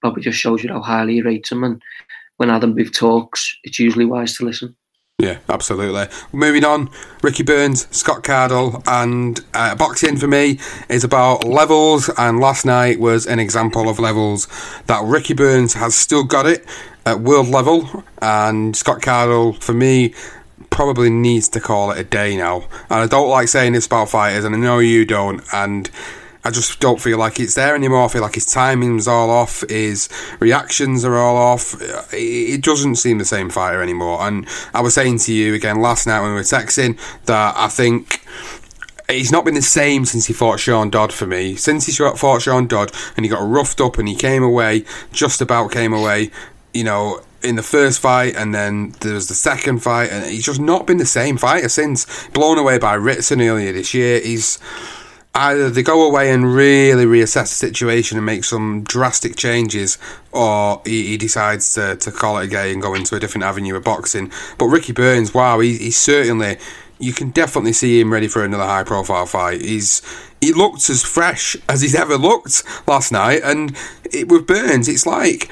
[0.00, 1.64] probably just shows you how highly he rates him.
[1.64, 1.82] And
[2.36, 4.76] when Adam Booth talks, it's usually wise to listen.
[5.18, 6.08] Yeah, absolutely.
[6.30, 6.90] Moving on,
[7.22, 10.58] Ricky Burns, Scott Cardle, and uh, boxing for me
[10.90, 12.10] is about levels.
[12.18, 14.46] And last night was an example of levels
[14.88, 16.66] that Ricky Burns has still got it
[17.06, 20.12] at world level, and Scott Cardle for me
[20.68, 22.64] probably needs to call it a day now.
[22.90, 25.40] And I don't like saying this about fighters, and I know you don't.
[25.50, 25.88] And
[26.46, 28.04] I just don't feel like it's there anymore.
[28.04, 31.74] I feel like his timing's all off, his reactions are all off.
[32.12, 34.20] It doesn't seem the same fighter anymore.
[34.20, 37.66] And I was saying to you again last night when we were texting that I
[37.66, 38.24] think
[39.10, 41.56] he's not been the same since he fought Sean Dodd for me.
[41.56, 45.40] Since he fought Sean Dodd and he got roughed up and he came away, just
[45.40, 46.30] about came away,
[46.72, 50.44] you know, in the first fight, and then there was the second fight, and he's
[50.44, 52.28] just not been the same fighter since.
[52.28, 54.20] Blown away by Ritson earlier this year.
[54.20, 54.58] He's
[55.36, 59.98] either they go away and really reassess the situation and make some drastic changes,
[60.32, 63.44] or he, he decides to, to call it a day and go into a different
[63.44, 64.32] avenue of boxing.
[64.58, 66.58] But Ricky Burns, wow, he, he's certainly.
[66.98, 69.60] You can definitely see him ready for another high profile fight.
[69.60, 70.00] He's
[70.40, 73.76] he looked as fresh as he's ever looked last night, and
[74.10, 75.50] it, with Burns, it's like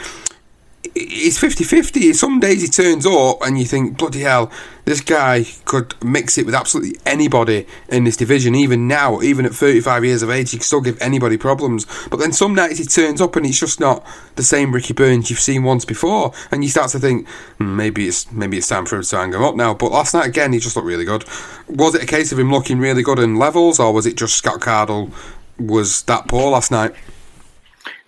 [0.94, 2.14] it's 50-50.
[2.14, 4.50] Some days he turns up and you think, bloody hell,
[4.84, 8.54] this guy could mix it with absolutely anybody in this division.
[8.54, 11.86] Even now, even at 35 years of age, he can still give anybody problems.
[12.08, 15.30] But then some nights he turns up and it's just not the same Ricky Burns
[15.30, 16.32] you've seen once before.
[16.50, 17.28] And you start to think,
[17.58, 19.74] hmm, maybe it's maybe it's time for him to hang him up now.
[19.74, 21.24] But last night, again, he just looked really good.
[21.68, 24.36] Was it a case of him looking really good in levels, or was it just
[24.36, 25.12] Scott Cardle
[25.58, 26.94] was that poor last night?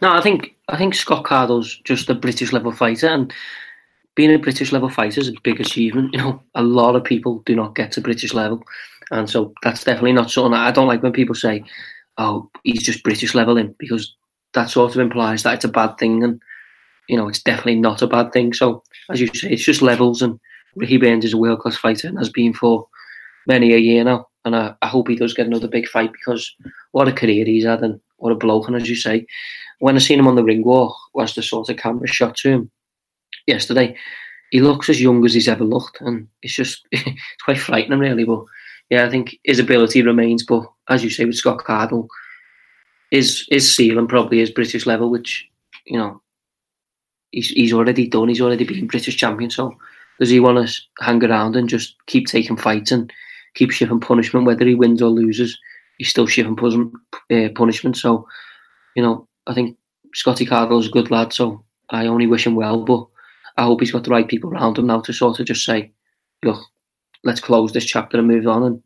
[0.02, 3.32] No, I think I think Scott Cardle's just a British level fighter, and
[4.14, 6.12] being a British level fighter is a big achievement.
[6.12, 8.62] You know, a lot of people do not get to British level,
[9.10, 11.62] and so that's definitely not something I don't like when people say,
[12.18, 14.14] "Oh, he's just British leveling," because
[14.54, 16.40] that sort of implies that it's a bad thing, and
[17.08, 18.52] you know, it's definitely not a bad thing.
[18.52, 20.40] So, as you say, it's just levels, and
[20.74, 22.88] Ricky Burns is a world class fighter and has been for
[23.46, 24.28] many a year now.
[24.44, 26.54] And I, I hope he does get another big fight because
[26.92, 28.68] what a career he's had and what a bloke.
[28.68, 29.26] And as you say,
[29.78, 32.50] when I seen him on the ring walk, was the sort of camera shot to
[32.50, 32.70] him
[33.46, 33.96] yesterday.
[34.50, 38.24] He looks as young as he's ever looked, and it's just it's quite frightening, really.
[38.24, 38.44] But
[38.90, 40.44] yeah, I think his ability remains.
[40.44, 42.08] But as you say, with Scott Cardle,
[43.10, 45.46] his his ceiling probably is British level, which
[45.86, 46.22] you know
[47.32, 48.28] he's he's already done.
[48.28, 49.50] He's already been British champion.
[49.50, 49.76] So
[50.20, 53.12] does he want to hang around and just keep taking fights and
[53.54, 55.58] keep shipping punishment, whether he wins or loses?
[55.98, 56.56] He's still shipping
[57.30, 57.96] uh, punishment.
[57.96, 58.26] So
[58.94, 59.76] you know, I think
[60.14, 62.84] Scotty Cardle's a good lad, so I only wish him well.
[62.84, 63.06] But
[63.56, 65.92] I hope he's got the right people around him now to sort of just say,
[66.44, 66.60] look,
[67.24, 68.82] let's close this chapter and move on and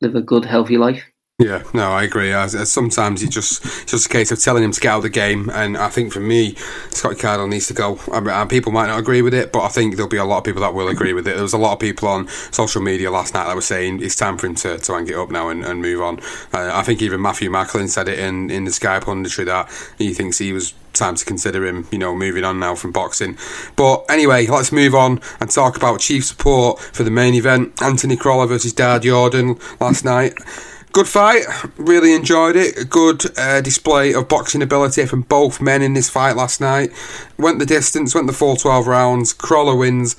[0.00, 1.02] live a good, healthy life.
[1.38, 2.32] Yeah, no, I agree.
[2.48, 5.50] Sometimes it's just just a case of telling him to get out of the game,
[5.50, 6.54] and I think for me,
[6.88, 8.00] Scott Cardle needs to go.
[8.10, 10.38] I mean, people might not agree with it, but I think there'll be a lot
[10.38, 11.34] of people that will agree with it.
[11.34, 14.16] There was a lot of people on social media last night that were saying it's
[14.16, 16.20] time for him to, to hang it up now and, and move on.
[16.54, 19.68] Uh, I think even Matthew Macklin said it in, in the Sky punditry that
[19.98, 23.36] he thinks he was time to consider him, you know, moving on now from boxing.
[23.76, 27.82] But anyway, let's move on and talk about chief support for the main event.
[27.82, 30.32] Anthony Crolla versus Daud Yordan last night.
[30.96, 31.44] Good fight.
[31.76, 32.78] Really enjoyed it.
[32.78, 36.90] A good uh, display of boxing ability from both men in this fight last night.
[37.36, 39.34] Went the distance, went the full 12 rounds.
[39.34, 40.16] Crolla wins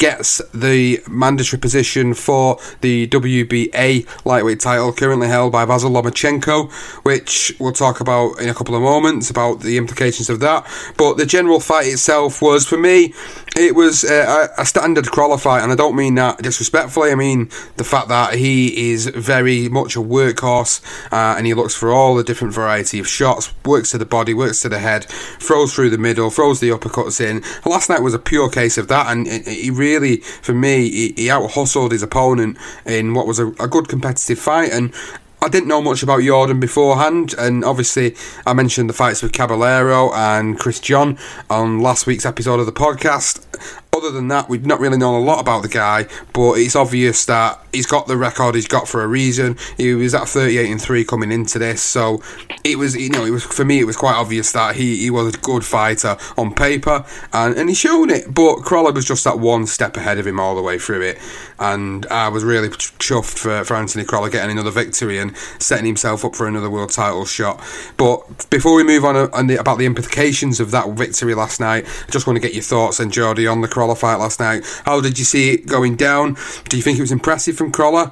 [0.00, 6.70] gets the mandatory position for the WBA lightweight title, currently held by Vasyl Lomachenko,
[7.02, 10.66] which we'll talk about in a couple of moments about the implications of that.
[10.96, 13.12] But the general fight itself was, for me,
[13.56, 17.10] it was uh, a standard qualifier, and I don't mean that disrespectfully.
[17.10, 20.82] I mean the fact that he is very much a workhorse,
[21.12, 24.34] uh, and he looks for all the different variety of shots, works to the body,
[24.34, 27.42] works to the head, throws through the middle, throws the uppercuts in.
[27.64, 31.30] Last night was a pure case of that, and he really for me, he, he
[31.30, 34.72] out hustled his opponent in what was a, a good competitive fight.
[34.72, 34.94] And
[35.42, 38.14] I didn't know much about Yordan beforehand, and obviously
[38.46, 41.16] I mentioned the fights with Caballero and Chris John
[41.48, 43.46] on last week's episode of the podcast.
[43.92, 47.24] Other than that, we've not really known a lot about the guy, but it's obvious
[47.24, 49.56] that he's got the record he's got for a reason.
[49.76, 52.22] He was at 38 and 3 coming into this, so
[52.62, 55.10] it was, you know, it was for me, it was quite obvious that he, he
[55.10, 59.24] was a good fighter on paper, and, and he's shown it, but Crolla was just
[59.24, 61.18] that one step ahead of him all the way through it.
[61.60, 66.24] And I was really chuffed for, for Anthony Crolla getting another victory and setting himself
[66.24, 67.62] up for another world title shot.
[67.98, 71.60] But before we move on, uh, on the, about the implications of that victory last
[71.60, 74.40] night, I just want to get your thoughts and Jordy on the Crolla fight last
[74.40, 74.64] night.
[74.86, 76.36] How did you see it going down?
[76.70, 78.10] Do you think it was impressive from Crolla?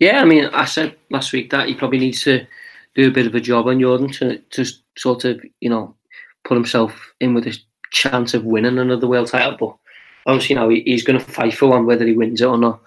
[0.00, 2.46] Yeah, I mean, I said last week that he probably needs to
[2.96, 5.94] do a bit of a job on Yordan to, to sort of, you know,
[6.44, 7.56] put himself in with a
[7.92, 9.56] chance of winning another world title.
[9.56, 9.76] But
[10.26, 11.86] obviously, you know, he's going to fight for one.
[11.86, 12.80] Whether he wins it or not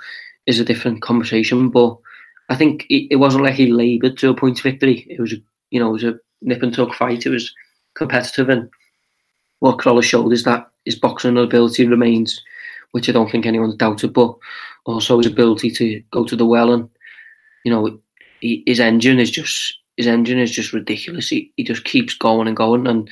[0.45, 1.69] is a different conversation.
[1.69, 1.97] But
[2.49, 5.05] I think it, wasn't like he laboured to a point victory.
[5.09, 5.33] It was,
[5.69, 7.25] you know, it was a nip and tuck fight.
[7.25, 7.53] It was
[7.95, 8.69] competitive, and
[9.59, 12.41] what Crolla showed is that his boxing ability remains,
[12.91, 14.13] which I don't think anyone's doubted.
[14.13, 14.35] But
[14.85, 16.89] also his ability to go to the well and
[17.63, 17.99] you know,
[18.39, 21.29] he, his engine is just his engine is just ridiculous.
[21.29, 22.87] He, he just keeps going and going.
[22.87, 23.09] And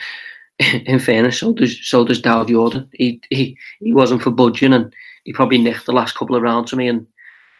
[0.86, 2.88] in fairness, so does so does Daud Yordan.
[2.94, 4.94] He he he wasn't for budging, and
[5.24, 7.08] he probably nicked the last couple of rounds for me and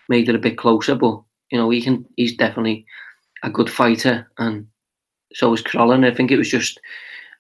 [0.10, 0.96] made it a bit closer.
[0.96, 1.22] But
[1.52, 2.86] you know, he can he's definitely
[3.44, 4.68] a good fighter, and
[5.34, 6.00] so is Crolla.
[6.06, 6.80] I think it was just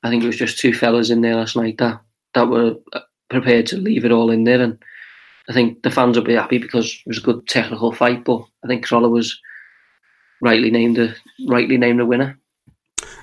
[0.03, 1.99] I think it was just two fellas in there last night that
[2.35, 4.77] that were uh, prepared to leave it all in there and
[5.49, 8.43] I think the fans will be happy because it was a good technical fight, but
[8.63, 9.39] I think Crolla was
[10.41, 11.15] rightly named the
[11.47, 12.39] rightly named the winner.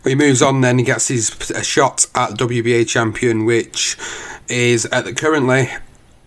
[0.05, 0.79] He moves on then.
[0.79, 1.31] He gets his
[1.63, 3.97] shot at WBA champion, which
[4.49, 5.71] is at the currently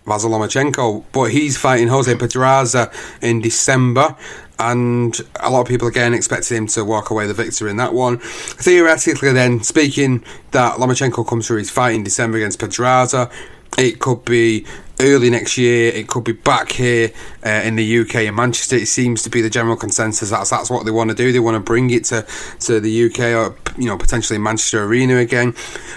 [0.06, 2.90] Vasyl Lomachenko, but he's fighting Jose Pedraza
[3.22, 4.16] in December.
[4.58, 7.94] And a lot of people again expected him to walk away the victor in that
[7.94, 8.18] one.
[8.18, 13.30] Theoretically, then speaking, that Lomachenko comes through his fight in December against Pedraza,
[13.78, 14.66] it could be
[15.00, 15.92] early next year.
[15.92, 17.10] It could be back here
[17.44, 18.76] uh, in the UK in Manchester.
[18.76, 20.30] It seems to be the general consensus.
[20.30, 21.32] That's that's what they want to do.
[21.32, 22.26] They want to bring it to,
[22.60, 25.54] to the UK or you know potentially Manchester Arena again.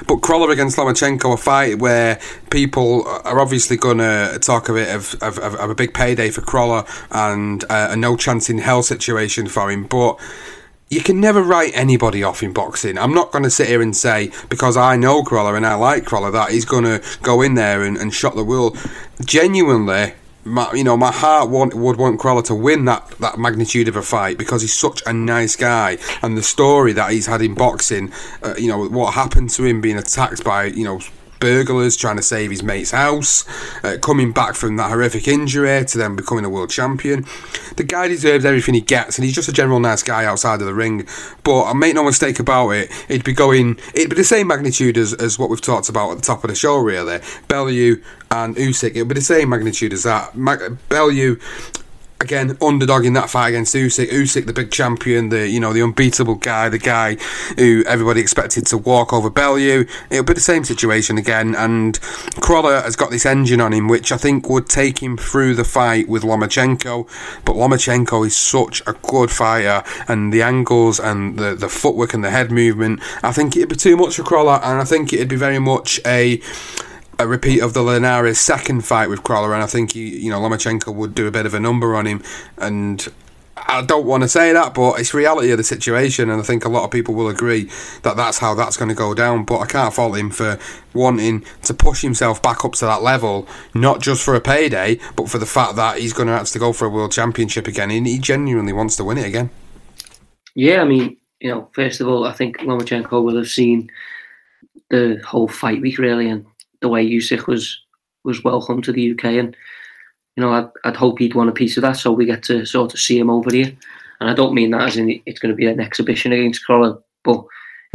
[0.07, 4.93] But Crolla against Lomachenko, a fight where people are obviously going to talk a bit
[4.93, 8.83] of, of, of, a big payday for Crolla and uh, a no chance in hell
[8.83, 10.19] situation for him, but
[10.93, 12.97] you can never write anybody off in boxing.
[12.97, 16.05] I'm not going to sit here and say because I know Crolla and I like
[16.05, 18.77] Crolla that he's going to go in there and, and shot the world.
[19.25, 20.13] Genuinely,
[20.43, 23.95] my, you know, my heart want, would want Crolla to win that, that magnitude of
[23.95, 27.55] a fight because he's such a nice guy, and the story that he's had in
[27.55, 28.11] boxing,
[28.43, 30.99] uh, you know, what happened to him being attacked by, you know,
[31.43, 33.43] burglars trying to save his mate's house,
[33.83, 37.25] uh, coming back from that horrific injury to then becoming a world champion.
[37.75, 40.67] The guy deserves everything he gets, and he's just a general nice guy outside of
[40.67, 41.05] the ring.
[41.43, 44.97] But I make no mistake about it, it'd be going, it'd be the same magnitude
[44.97, 47.19] as, as what we've talked about at the top of the show, really.
[47.49, 50.33] Bellew and Usyk, it'd be the same magnitude as that.
[50.37, 51.37] Mag- Bellew
[52.23, 54.09] again underdog in that fight against Usyk.
[54.09, 57.15] Usyk, the big champion, the you know the unbeatable guy, the guy
[57.57, 59.85] who everybody expected to walk over Bellew.
[60.09, 61.99] It'll be the same situation again, and
[62.41, 65.63] Crolla has got this engine on him, which I think would take him through the
[65.63, 67.07] fight with Lomachenko.
[67.45, 72.23] But Lomachenko is such a good fighter, and the angles and the the footwork and
[72.23, 75.27] the head movement, I think it'd be too much for Crolla, and I think it'd
[75.27, 76.41] be very much a
[77.19, 80.39] a repeat of the Linares second fight with Crolla, and I think he, you know
[80.39, 82.23] Lomachenko would do a bit of a number on him.
[82.57, 83.07] And
[83.55, 86.65] I don't want to say that, but it's reality of the situation, and I think
[86.65, 87.69] a lot of people will agree
[88.01, 89.45] that that's how that's going to go down.
[89.45, 90.57] But I can't fault him for
[90.93, 95.29] wanting to push himself back up to that level, not just for a payday, but
[95.29, 97.91] for the fact that he's going to have to go for a world championship again,
[97.91, 99.49] and he genuinely wants to win it again.
[100.55, 103.89] Yeah, I mean, you know, first of all, I think Lomachenko will have seen
[104.89, 106.45] the whole fight week really, and
[106.83, 107.79] the way Usyk was
[108.23, 109.55] was welcome to the UK, and
[110.35, 112.65] you know I'd, I'd hope he'd want a piece of that, so we get to
[112.65, 113.75] sort of see him over here.
[114.19, 116.99] And I don't mean that as in it's going to be an exhibition against Crolla,
[117.23, 117.43] but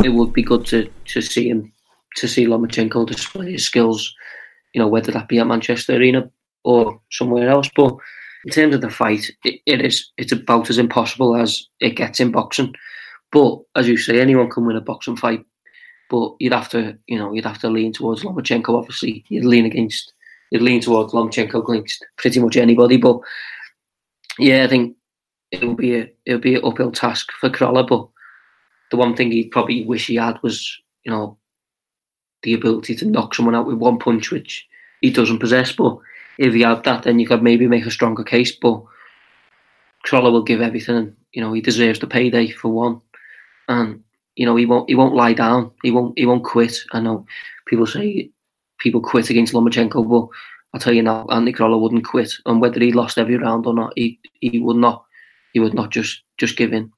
[0.02, 1.72] it would be good to to see him
[2.16, 4.12] to see Lomachenko display his skills.
[4.74, 6.28] You know whether that be at Manchester Arena
[6.64, 7.94] or somewhere else, but
[8.44, 12.20] in terms of the fight, it, it is it's about as impossible as it gets
[12.20, 12.74] in boxing.
[13.32, 15.44] But as you say, anyone can win a boxing fight.
[16.08, 18.70] But you'd have to, you know, you'd have to lean towards Lomachenko.
[18.70, 20.14] Obviously, you'd lean against,
[20.50, 22.96] you'd lean towards Lomachenko against pretty much anybody.
[22.96, 23.20] But
[24.38, 24.96] yeah, I think
[25.50, 27.84] it would be a it would be an uphill task for Crolla.
[27.84, 28.08] But
[28.90, 31.36] the one thing he'd probably wish he had was, you know,
[32.42, 34.66] the ability to knock someone out with one punch, which
[35.00, 35.72] he doesn't possess.
[35.72, 35.98] But
[36.38, 38.52] if he had that, then you could maybe make a stronger case.
[38.52, 38.82] But
[40.04, 41.14] Crolla will give everything.
[41.32, 43.00] You know, he deserves the payday for one,
[43.68, 44.02] and
[44.38, 45.72] you know, he won't he won't lie down.
[45.82, 46.78] He won't he won't quit.
[46.92, 47.26] I know
[47.66, 48.30] people say
[48.78, 50.28] people quit against Lomachenko, but
[50.72, 52.32] I'll tell you now, Andy Crolla wouldn't quit.
[52.46, 55.04] And whether he lost every round or not, he he would not
[55.54, 56.92] he would not just just give in.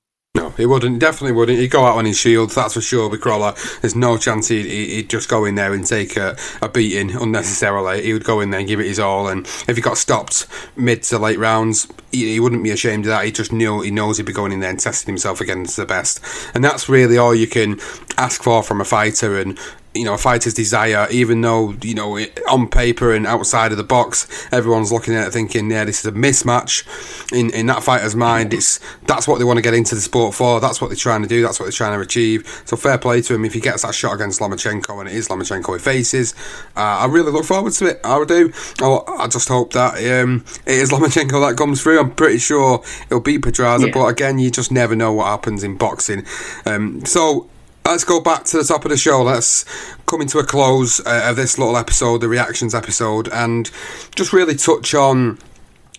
[0.56, 0.98] He wouldn't.
[0.98, 1.58] Definitely wouldn't.
[1.58, 3.08] He'd go out on his shield, that's for sure.
[3.08, 6.68] With Crolla, there's no chance he'd, he'd just go in there and take a, a
[6.68, 8.02] beating unnecessarily.
[8.02, 9.28] He would go in there and give it his all.
[9.28, 10.46] And if he got stopped
[10.76, 13.24] mid to late rounds, he, he wouldn't be ashamed of that.
[13.24, 15.86] He just knew he knows he'd be going in there and testing himself against the
[15.86, 16.20] best.
[16.54, 17.78] And that's really all you can
[18.16, 19.38] ask for from a fighter.
[19.38, 19.58] And
[19.94, 22.16] you know, a fighter's desire, even though, you know,
[22.48, 26.06] on paper and outside of the box, everyone's looking at it thinking, yeah, this is
[26.06, 26.86] a mismatch.
[27.32, 30.34] In in that fighter's mind, it's that's what they want to get into the sport
[30.34, 30.60] for.
[30.60, 31.42] That's what they're trying to do.
[31.42, 32.46] That's what they're trying to achieve.
[32.66, 35.26] So fair play to him if he gets that shot against Lomachenko, and it is
[35.26, 36.34] Lomachenko he faces.
[36.76, 38.00] Uh, I really look forward to it.
[38.04, 38.52] I do.
[38.80, 41.98] Oh, I just hope that um, it is Lomachenko that comes through.
[41.98, 43.92] I'm pretty sure he'll beat Pedraza, yeah.
[43.92, 46.24] but again, you just never know what happens in boxing.
[46.64, 47.49] Um, so
[47.90, 49.22] let's go back to the top of the show.
[49.22, 49.64] Let's
[50.06, 53.68] come into a close uh, of this little episode, the reactions episode, and
[54.14, 55.38] just really touch on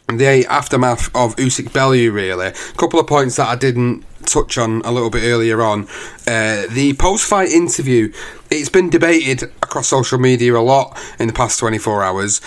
[0.08, 2.10] the aftermath of Usyk Bellew.
[2.12, 5.84] Really, a couple of points that I didn't touch on a little bit earlier on.
[6.26, 8.14] Uh, the post-fight interview.
[8.50, 12.42] It's been debated across social media a lot in the past 24 hours.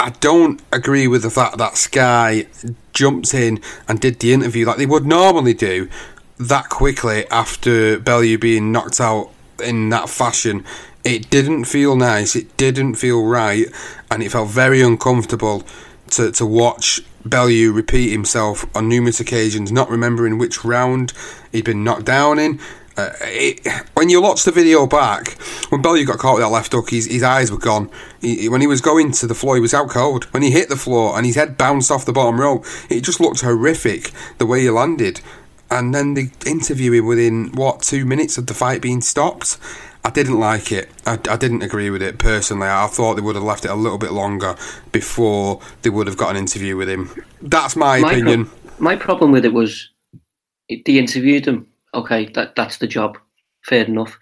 [0.00, 2.46] I don't agree with the fact that Sky
[2.92, 5.88] jumped in and did the interview like they would normally do
[6.38, 9.30] that quickly after Bellew being knocked out
[9.62, 10.64] in that fashion.
[11.04, 12.36] It didn't feel nice.
[12.36, 13.66] It didn't feel right,
[14.10, 15.64] and it felt very uncomfortable
[16.10, 21.12] to to watch Bellew repeat himself on numerous occasions, not remembering which round
[21.52, 22.60] he'd been knocked down in.
[22.96, 23.64] Uh, it,
[23.94, 27.06] when you watch the video back, when Bellew got caught with that left hook, his,
[27.06, 27.88] his eyes were gone.
[28.20, 30.24] He, when he was going to the floor, he was out cold.
[30.32, 33.20] When he hit the floor and his head bounced off the bottom row, it just
[33.20, 35.20] looked horrific the way he landed
[35.70, 39.58] and then they interview him within what two minutes of the fight being stopped.
[40.04, 40.88] I didn't like it.
[41.04, 42.68] I, I, didn't agree with it personally.
[42.68, 44.56] I thought they would have left it a little bit longer
[44.92, 47.10] before they would have got an interview with him.
[47.42, 48.46] That's my, my opinion.
[48.46, 49.90] Pro- my problem with it was
[50.68, 51.66] they interviewed him.
[51.94, 53.18] Okay, that that's the job.
[53.62, 54.18] Fair enough.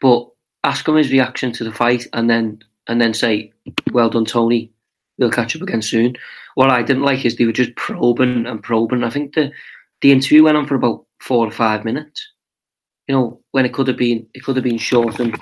[0.00, 0.28] But
[0.64, 3.52] ask him his reaction to the fight, and then and then say,
[3.92, 4.72] "Well done, Tony.
[5.18, 6.16] We'll catch up again soon."
[6.54, 9.04] What I didn't like is they were just probing and probing.
[9.04, 9.52] I think the
[10.00, 12.26] the interview went on for about four or five minutes.
[13.08, 15.36] You know, when it could have been it could have been short and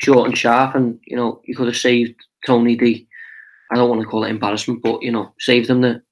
[0.00, 2.14] short and sharp, and you know, you could have saved
[2.46, 3.06] Tony the
[3.72, 6.02] I don't want to call it embarrassment, but you know, saved him the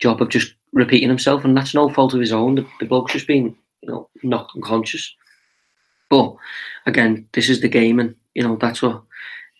[0.00, 2.54] job of just repeating himself, and that's no fault of his own.
[2.56, 5.14] The, the bloke's just been, you know, knocked unconscious.
[6.08, 6.34] But
[6.86, 9.02] again, this is the game, and you know that's what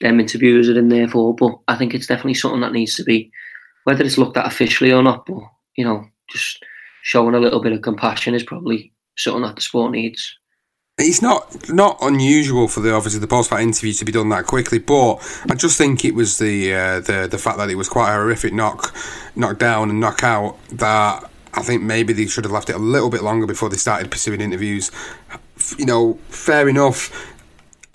[0.01, 1.35] them interviewers are in there for.
[1.35, 3.33] But I think it's definitely something that needs to be,
[3.85, 5.27] whether it's looked at officially or not.
[5.27, 5.43] But
[5.77, 6.65] you know, just
[7.05, 10.39] showing a little bit of compassion is probably something that the sport needs.
[10.97, 14.47] It's not not unusual for the obviously the post fight interview to be done that
[14.47, 15.17] quickly, but
[15.51, 18.15] I just think it was the uh, the the fact that it was quite a
[18.15, 18.97] horrific knock,
[19.37, 23.11] knock down and knockout that I think maybe they should have left it a little
[23.11, 24.91] bit longer before they started pursuing interviews.
[25.79, 27.31] You know, fair enough.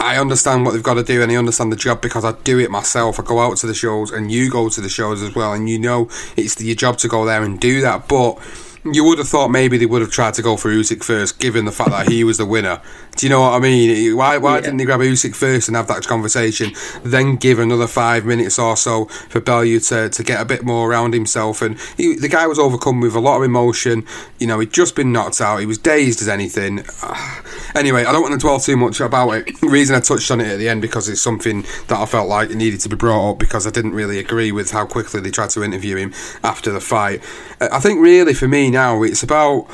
[0.02, 2.58] I understand what they've got to do and I understand the job because I do
[2.60, 3.20] it myself.
[3.20, 5.70] I go out to the shows and you go to the shows as well, and
[5.70, 8.38] you know it's your job to go there and do that, but
[8.84, 11.66] you would have thought maybe they would have tried to go for Usyk first, given
[11.66, 12.82] the fact that he was the winner.
[13.16, 14.16] Do you know what I mean?
[14.16, 14.62] Why why yeah.
[14.62, 16.72] didn't they grab Usyk first and have that conversation,
[17.04, 20.90] then give another five minutes or so for Bellew to, to get a bit more
[20.90, 21.62] around himself?
[21.62, 24.06] And he, the guy was overcome with a lot of emotion.
[24.40, 25.58] You know, he'd just been knocked out.
[25.58, 26.84] He was dazed as anything.
[27.76, 29.62] Anyway, I don't want to dwell too much about it.
[29.62, 32.28] The reason I touched on it at the end because it's something that I felt
[32.28, 35.22] like it needed to be brought up because I didn't really agree with how quickly
[35.22, 36.12] they tried to interview him
[36.44, 37.22] after the fight.
[37.62, 39.68] I think really for me now it's about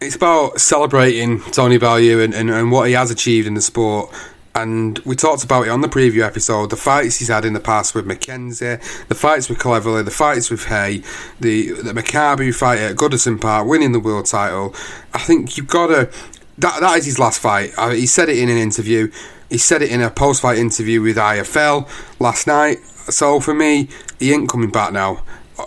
[0.00, 4.10] it's about celebrating Tony Bellew and, and, and what he has achieved in the sport.
[4.54, 6.70] And we talked about it on the preview episode.
[6.70, 10.50] The fights he's had in the past with McKenzie, the fights with Cleverly, the fights
[10.50, 11.02] with Haye,
[11.38, 14.74] the the Makabu fight at Goodison Park, winning the world title.
[15.14, 16.10] I think you've got to.
[16.58, 17.72] That that is his last fight.
[17.76, 19.10] Uh, he said it in an interview.
[19.48, 21.88] He said it in a post-fight interview with IFL
[22.20, 22.78] last night.
[23.08, 23.88] So for me,
[24.18, 25.22] he ain't coming back now.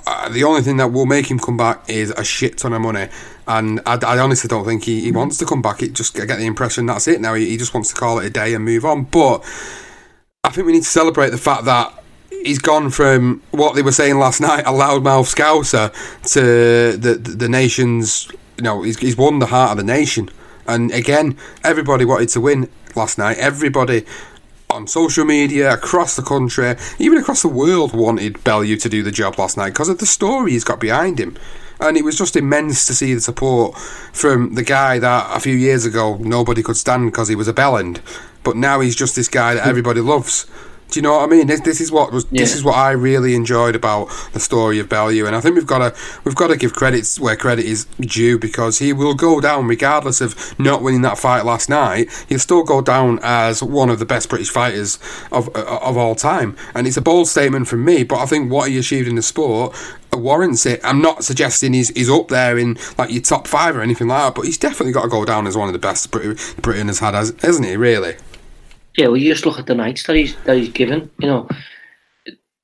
[0.06, 2.82] Uh, the only thing that will make him come back is a shit ton of
[2.82, 3.08] money.
[3.48, 5.82] And I, I honestly don't think he, he wants to come back.
[5.82, 7.34] It just I get the impression that's it now.
[7.34, 9.04] He, he just wants to call it a day and move on.
[9.04, 9.44] But
[10.44, 13.92] I think we need to celebrate the fact that he's gone from what they were
[13.92, 15.92] saying last night, a loudmouth scouser,
[16.34, 18.32] to the the, the nation's.
[18.58, 20.30] You know, he's, he's won the heart of the nation.
[20.68, 23.38] And again, everybody wanted to win last night.
[23.40, 24.06] Everybody
[24.74, 29.12] on social media across the country, even across the world, wanted Bellew to do the
[29.12, 31.38] job last night because of the story he's got behind him.
[31.80, 35.56] And it was just immense to see the support from the guy that a few
[35.56, 38.00] years ago nobody could stand because he was a bellend.
[38.44, 40.48] But now he's just this guy that everybody loves.
[40.94, 41.48] Do you know what I mean?
[41.48, 44.90] This, this is what was this is what I really enjoyed about the story of
[44.90, 47.86] Bellew, and I think we've got to we've got to give credit where credit is
[48.00, 52.10] due because he will go down regardless of not winning that fight last night.
[52.30, 55.00] He'll still go down as one of the best British fighters
[55.32, 58.04] of uh, of all time, and it's a bold statement from me.
[58.04, 59.76] But I think what he achieved in the sport
[60.12, 60.80] warrants it.
[60.84, 64.22] I'm not suggesting he's he's up there in like your top five or anything like
[64.22, 66.86] that, but he's definitely got to go down as one of the best Brit- Britain
[66.86, 67.76] has had, has- hasn't he?
[67.76, 68.16] Really?
[68.98, 71.10] Yeah, well, you just look at the nights that he's that he's given.
[71.20, 71.50] You know,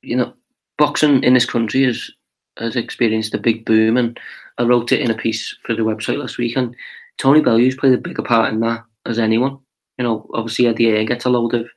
[0.01, 0.33] you know,
[0.77, 2.09] boxing in this country has
[2.57, 4.19] has experienced a big boom, and
[4.57, 6.55] I wrote it in a piece for the website last week.
[6.55, 6.75] And
[7.17, 9.57] Tony Bellew's played a bigger part in that as anyone.
[9.97, 11.67] You know, obviously Eddie gets a load of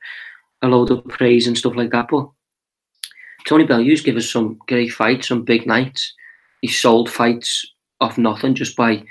[0.61, 2.29] a load of praise and stuff like that, but
[3.45, 6.13] Tony Bellew's given us some great fights, some big nights.
[6.61, 7.65] He sold fights
[7.99, 9.03] off nothing just by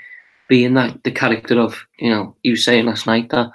[0.49, 2.35] being that the character of you know.
[2.45, 3.51] Was saying last night that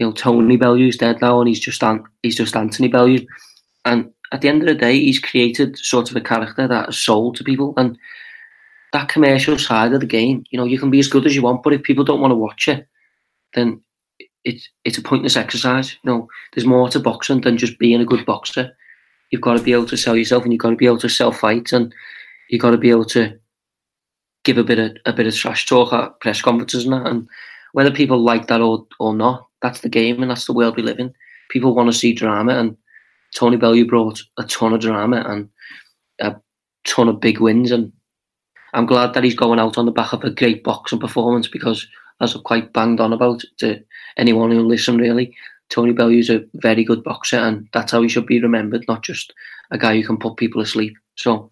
[0.00, 3.18] you know Tony Bellew's dead now, and he's just An- he's just Anthony Bellew.
[3.84, 6.98] And at the end of the day, he's created sort of a character that is
[6.98, 7.96] sold to people, and
[8.92, 10.44] that commercial side of the game.
[10.50, 12.32] You know, you can be as good as you want, but if people don't want
[12.32, 12.88] to watch it,
[13.54, 13.80] then
[14.44, 15.96] it's it's a pointless exercise.
[16.02, 18.74] You know, there's more to boxing than just being a good boxer.
[19.30, 21.08] You've got to be able to sell yourself, and you've got to be able to
[21.10, 21.94] sell fights, and
[22.48, 23.38] you've got to be able to
[24.44, 27.06] give a bit of a bit of trash talk at press conferences and that.
[27.06, 27.28] And
[27.74, 30.82] whether people like that or or not, that's the game, and that's the world we
[30.82, 31.12] live in.
[31.50, 32.76] People want to see drama, and
[33.34, 35.48] Tony Bellew brought a ton of drama and
[36.20, 36.36] a
[36.84, 37.92] ton of big wins, and
[38.72, 41.86] I'm glad that he's going out on the back of a great boxing performance because,
[42.20, 43.82] as I've quite banged on about to
[44.16, 45.34] anyone who listen, really,
[45.70, 49.32] Tony Bellew's a very good boxer, and that's how he should be remembered, not just
[49.70, 50.94] a guy who can put people asleep.
[51.16, 51.50] So,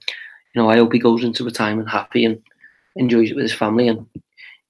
[0.55, 2.41] you know, I hope he goes into retirement happy and
[2.97, 4.07] enjoys it with his family, and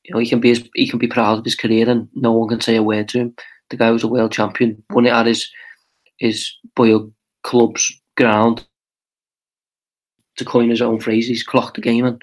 [0.09, 2.33] you know, he can be his, he can be proud of his career, and no
[2.33, 3.35] one can say a word to him.
[3.69, 5.49] The guy was a world champion, won it at his
[6.17, 6.99] his boy
[7.43, 8.67] club's ground.
[10.39, 12.23] To coin his own phrase, he's clocked the game, and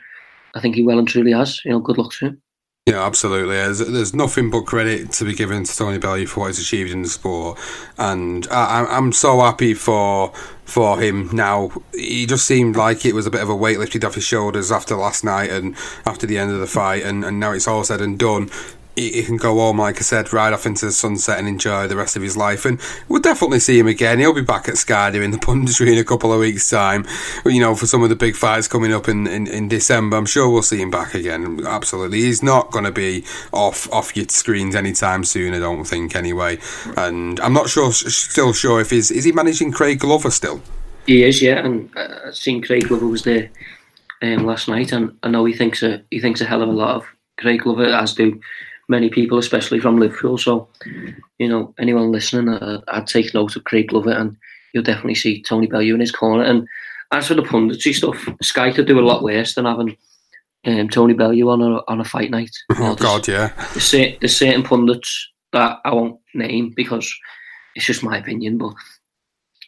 [0.56, 1.62] I think he well and truly has.
[1.64, 2.42] You know, good luck to him.
[2.88, 3.56] Yeah, absolutely.
[3.56, 6.92] There's, there's nothing but credit to be given to Tony Bellew for what he's achieved
[6.92, 7.58] in the sport,
[7.98, 10.32] and I, I'm- so happy for
[10.66, 11.72] for him now.
[11.96, 14.72] He just seemed like it was a bit of a weight lifted off his shoulders
[14.72, 15.76] after last night and
[16.06, 18.50] after the end of the fight, and, and now it's all said and done.
[18.96, 21.96] He, can go home, like I said, right off into the sunset and enjoy the
[21.96, 22.66] rest of his life.
[22.66, 22.80] And
[23.10, 24.20] we'll definitely see him again.
[24.20, 27.06] He'll be back at Sky doing the punditry in a couple of weeks' time.
[27.46, 30.26] You know, for some of the big fights coming up in, in, in December, I'm
[30.26, 31.66] sure we'll see him back again.
[31.66, 35.54] Absolutely, he's not going to be off off your screens anytime soon.
[35.54, 36.60] I don't think, anyway.
[36.98, 40.62] And I'm not sure, still sure if he's is he managing Craig Glover still.
[41.06, 43.50] He is, yeah, and uh, I've seen Craig Glover was there
[44.22, 46.72] um, last night, and I know he thinks a he thinks a hell of a
[46.72, 47.06] lot of
[47.38, 48.40] Craig Glover, as do
[48.88, 50.38] many people, especially from Liverpool.
[50.38, 50.68] So,
[51.38, 54.36] you know, anyone listening, uh, I'd take note of Craig Glover, and
[54.74, 56.44] you'll definitely see Tony Bellew in his corner.
[56.44, 56.68] And
[57.12, 59.98] as for the punditry stuff, Sky could do a lot worse than having
[60.66, 62.56] um, Tony Bellew on a on a fight night.
[62.78, 63.54] Oh God, yeah.
[63.74, 67.14] there's, there's certain pundits that I won't name because
[67.76, 68.74] it's just my opinion, but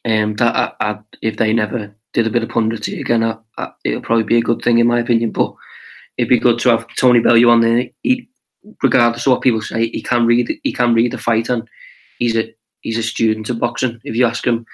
[0.05, 3.72] um, that I, I, if they never did a bit of punditry again, I, I,
[3.84, 5.32] it'll probably be a good thing in my opinion.
[5.32, 5.53] But
[6.18, 7.86] it'd be good to have Tony Bellew on there.
[8.03, 8.30] He,
[8.84, 11.68] regardless of what people say, he can read he can read the fight, and
[12.20, 13.99] he's a he's a student of boxing.
[14.03, 14.65] If you ask him,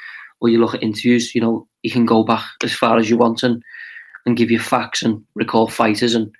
[0.41, 3.17] or you look at interviews, you know he can go back as far as you
[3.17, 3.63] want and
[4.25, 6.33] and give you facts and recall fighters, and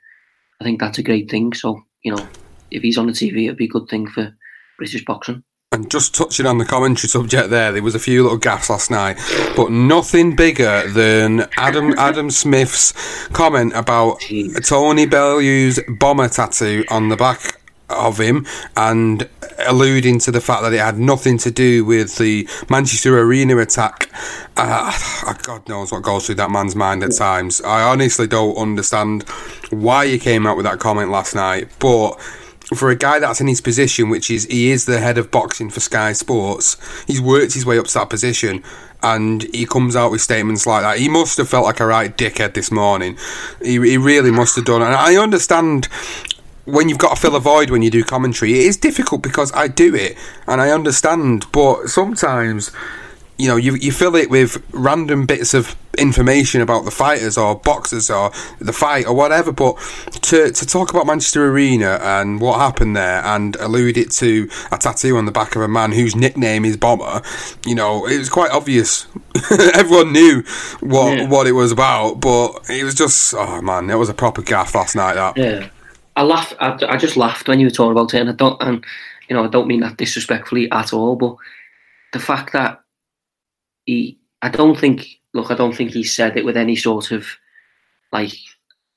[0.61, 1.53] I think that's a great thing.
[1.53, 2.27] So you know,
[2.71, 4.35] if he's on the TV, it'd be a good thing for
[4.77, 5.43] British boxing.
[5.73, 8.91] And just touching on the commentary subject there, there was a few little gaffes last
[8.91, 9.17] night,
[9.55, 12.93] but nothing bigger than Adam Adam Smith's
[13.29, 14.21] comment about
[14.63, 17.59] Tony Bellew's bomber tattoo on the back
[17.89, 18.45] of him
[18.77, 19.27] and
[19.65, 24.11] alluding to the fact that it had nothing to do with the Manchester Arena attack.
[24.55, 27.61] Uh, God knows what goes through that man's mind at times.
[27.61, 29.23] I honestly don't understand
[29.71, 32.19] why he came out with that comment last night, but
[32.75, 35.69] for a guy that's in his position, which is he is the head of boxing
[35.69, 38.63] for Sky Sports, he's worked his way up to that position,
[39.01, 40.97] and he comes out with statements like that.
[40.97, 43.17] He must have felt like a right dickhead this morning.
[43.61, 44.81] He, he really must have done.
[44.81, 45.87] And I understand
[46.65, 48.53] when you've got to fill a void when you do commentary.
[48.53, 50.17] It is difficult because I do it,
[50.47, 52.71] and I understand, but sometimes
[53.37, 57.55] you know, you you fill it with random bits of information about the fighters or
[57.55, 59.51] boxers or the fight or whatever.
[59.51, 59.77] But
[60.23, 64.77] to to talk about Manchester Arena and what happened there and allude it to a
[64.77, 67.21] tattoo on the back of a man whose nickname is Bomber,
[67.65, 69.07] you know, it was quite obvious.
[69.73, 70.43] Everyone knew
[70.79, 71.27] what Yeah.
[71.27, 74.75] what it was about, but it was just oh man, it was a proper gaff
[74.75, 75.15] last night.
[75.15, 75.69] That Yeah,
[76.15, 76.53] I laughed.
[76.59, 78.85] I, I just laughed when you were talking about it, and I don't, and
[79.27, 81.15] you know, I don't mean that disrespectfully at all.
[81.15, 81.35] But
[82.11, 82.81] the fact that
[83.85, 85.07] he, I don't think.
[85.35, 87.25] Look, I don't think he said it with any sort of
[88.11, 88.33] like,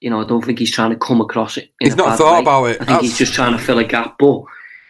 [0.01, 1.73] you know, I don't think he's trying to come across it.
[1.81, 2.41] He's not thought way.
[2.43, 2.75] about it.
[2.83, 3.03] I think That's...
[3.03, 4.43] he's just trying to fill a gap, but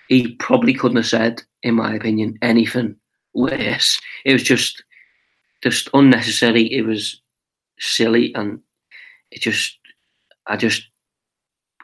[0.09, 2.97] he probably couldn't have said, in my opinion, anything
[3.33, 4.01] worse.
[4.25, 4.83] It was just,
[5.63, 6.65] just unnecessary.
[6.73, 7.23] It was
[7.79, 8.61] silly, and
[9.31, 9.79] it just,
[10.49, 10.83] I just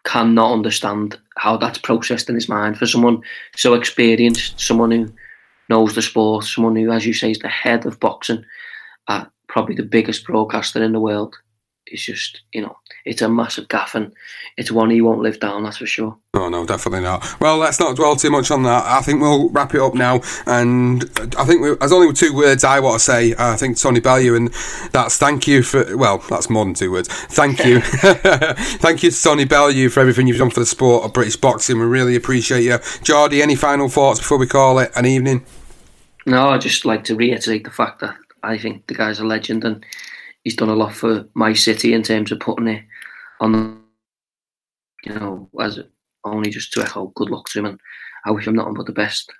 [0.04, 3.22] cannot understand how that's processed in his mind for someone
[3.54, 5.12] so experienced, someone who
[5.68, 8.44] knows the sport, someone who, as you say, is the head of boxing
[9.08, 11.36] at probably the biggest broadcaster in the world.
[11.92, 14.12] It's just, you know, it's a massive gaff and
[14.56, 16.16] it's one he won't live down, that's for sure.
[16.34, 17.38] Oh, no, definitely not.
[17.38, 18.84] Well, let's not dwell too much on that.
[18.86, 20.22] I think we'll wrap it up now.
[20.46, 21.02] And
[21.36, 23.34] I think we, there's only two words I want to say.
[23.34, 24.48] Uh, I think Tony Bellew, and
[24.92, 27.08] that's thank you for, well, that's more than two words.
[27.08, 27.80] Thank you.
[28.80, 31.78] thank you to Tony Bellew for everything you've done for the sport of British boxing.
[31.78, 32.78] We really appreciate you.
[33.02, 35.44] Jordy, any final thoughts before we call it an evening?
[36.24, 39.64] No, I'd just like to reiterate the fact that I think the guy's a legend
[39.64, 39.84] and
[40.44, 42.84] he's done a lot for my city in terms of putting it
[43.40, 43.82] on,
[45.04, 45.80] you know, as
[46.24, 47.80] only just to echo good luck to him and
[48.24, 49.32] I wish him nothing but the best.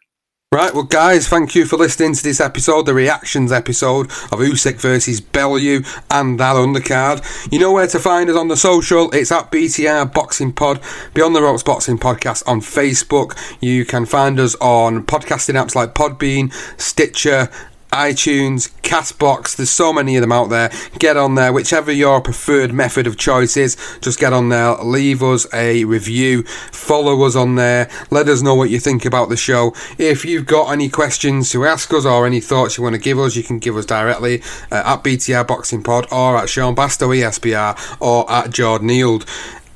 [0.52, 4.78] Right, well, guys, thank you for listening to this episode, the reactions episode of Usyk
[4.78, 7.50] versus Bellew and that undercard.
[7.50, 9.10] You know where to find us on the social.
[9.12, 10.82] It's at BTR Boxing Pod,
[11.14, 13.34] Beyond the Ropes Boxing Podcast on Facebook.
[13.62, 17.48] You can find us on podcasting apps like Podbean, Stitcher,
[17.92, 19.56] iTunes, Castbox.
[19.56, 20.70] There's so many of them out there.
[20.98, 23.76] Get on there, whichever your preferred method of choice is.
[24.00, 28.54] Just get on there, leave us a review, follow us on there, let us know
[28.54, 29.74] what you think about the show.
[29.98, 33.18] If you've got any questions to ask us or any thoughts you want to give
[33.18, 37.16] us, you can give us directly uh, at BTR Boxing Pod or at Sean Bastow
[37.16, 39.26] ESBR or at Jordan Neild.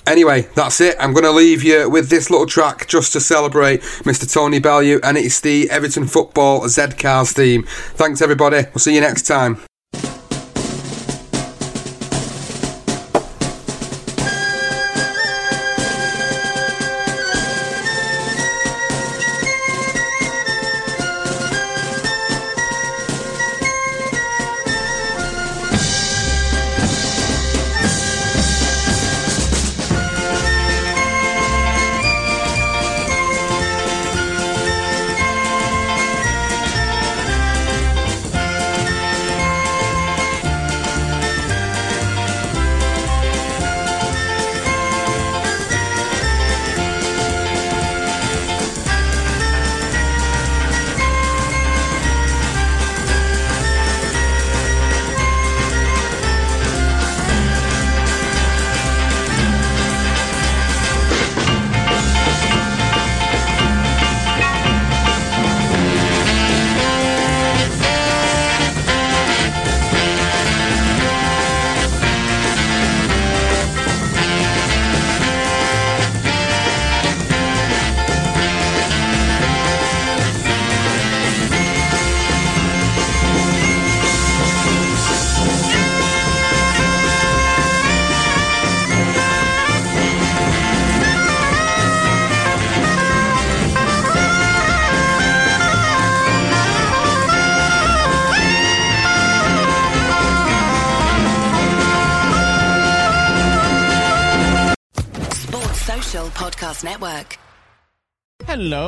[0.06, 0.96] Anyway, that's it.
[1.00, 4.32] I'm going to leave you with this little track just to celebrate Mr.
[4.32, 7.64] Tony Bellew, and it's the Everton Football Z Cars theme.
[7.94, 8.64] Thanks, everybody.
[8.66, 9.60] We'll see you next time.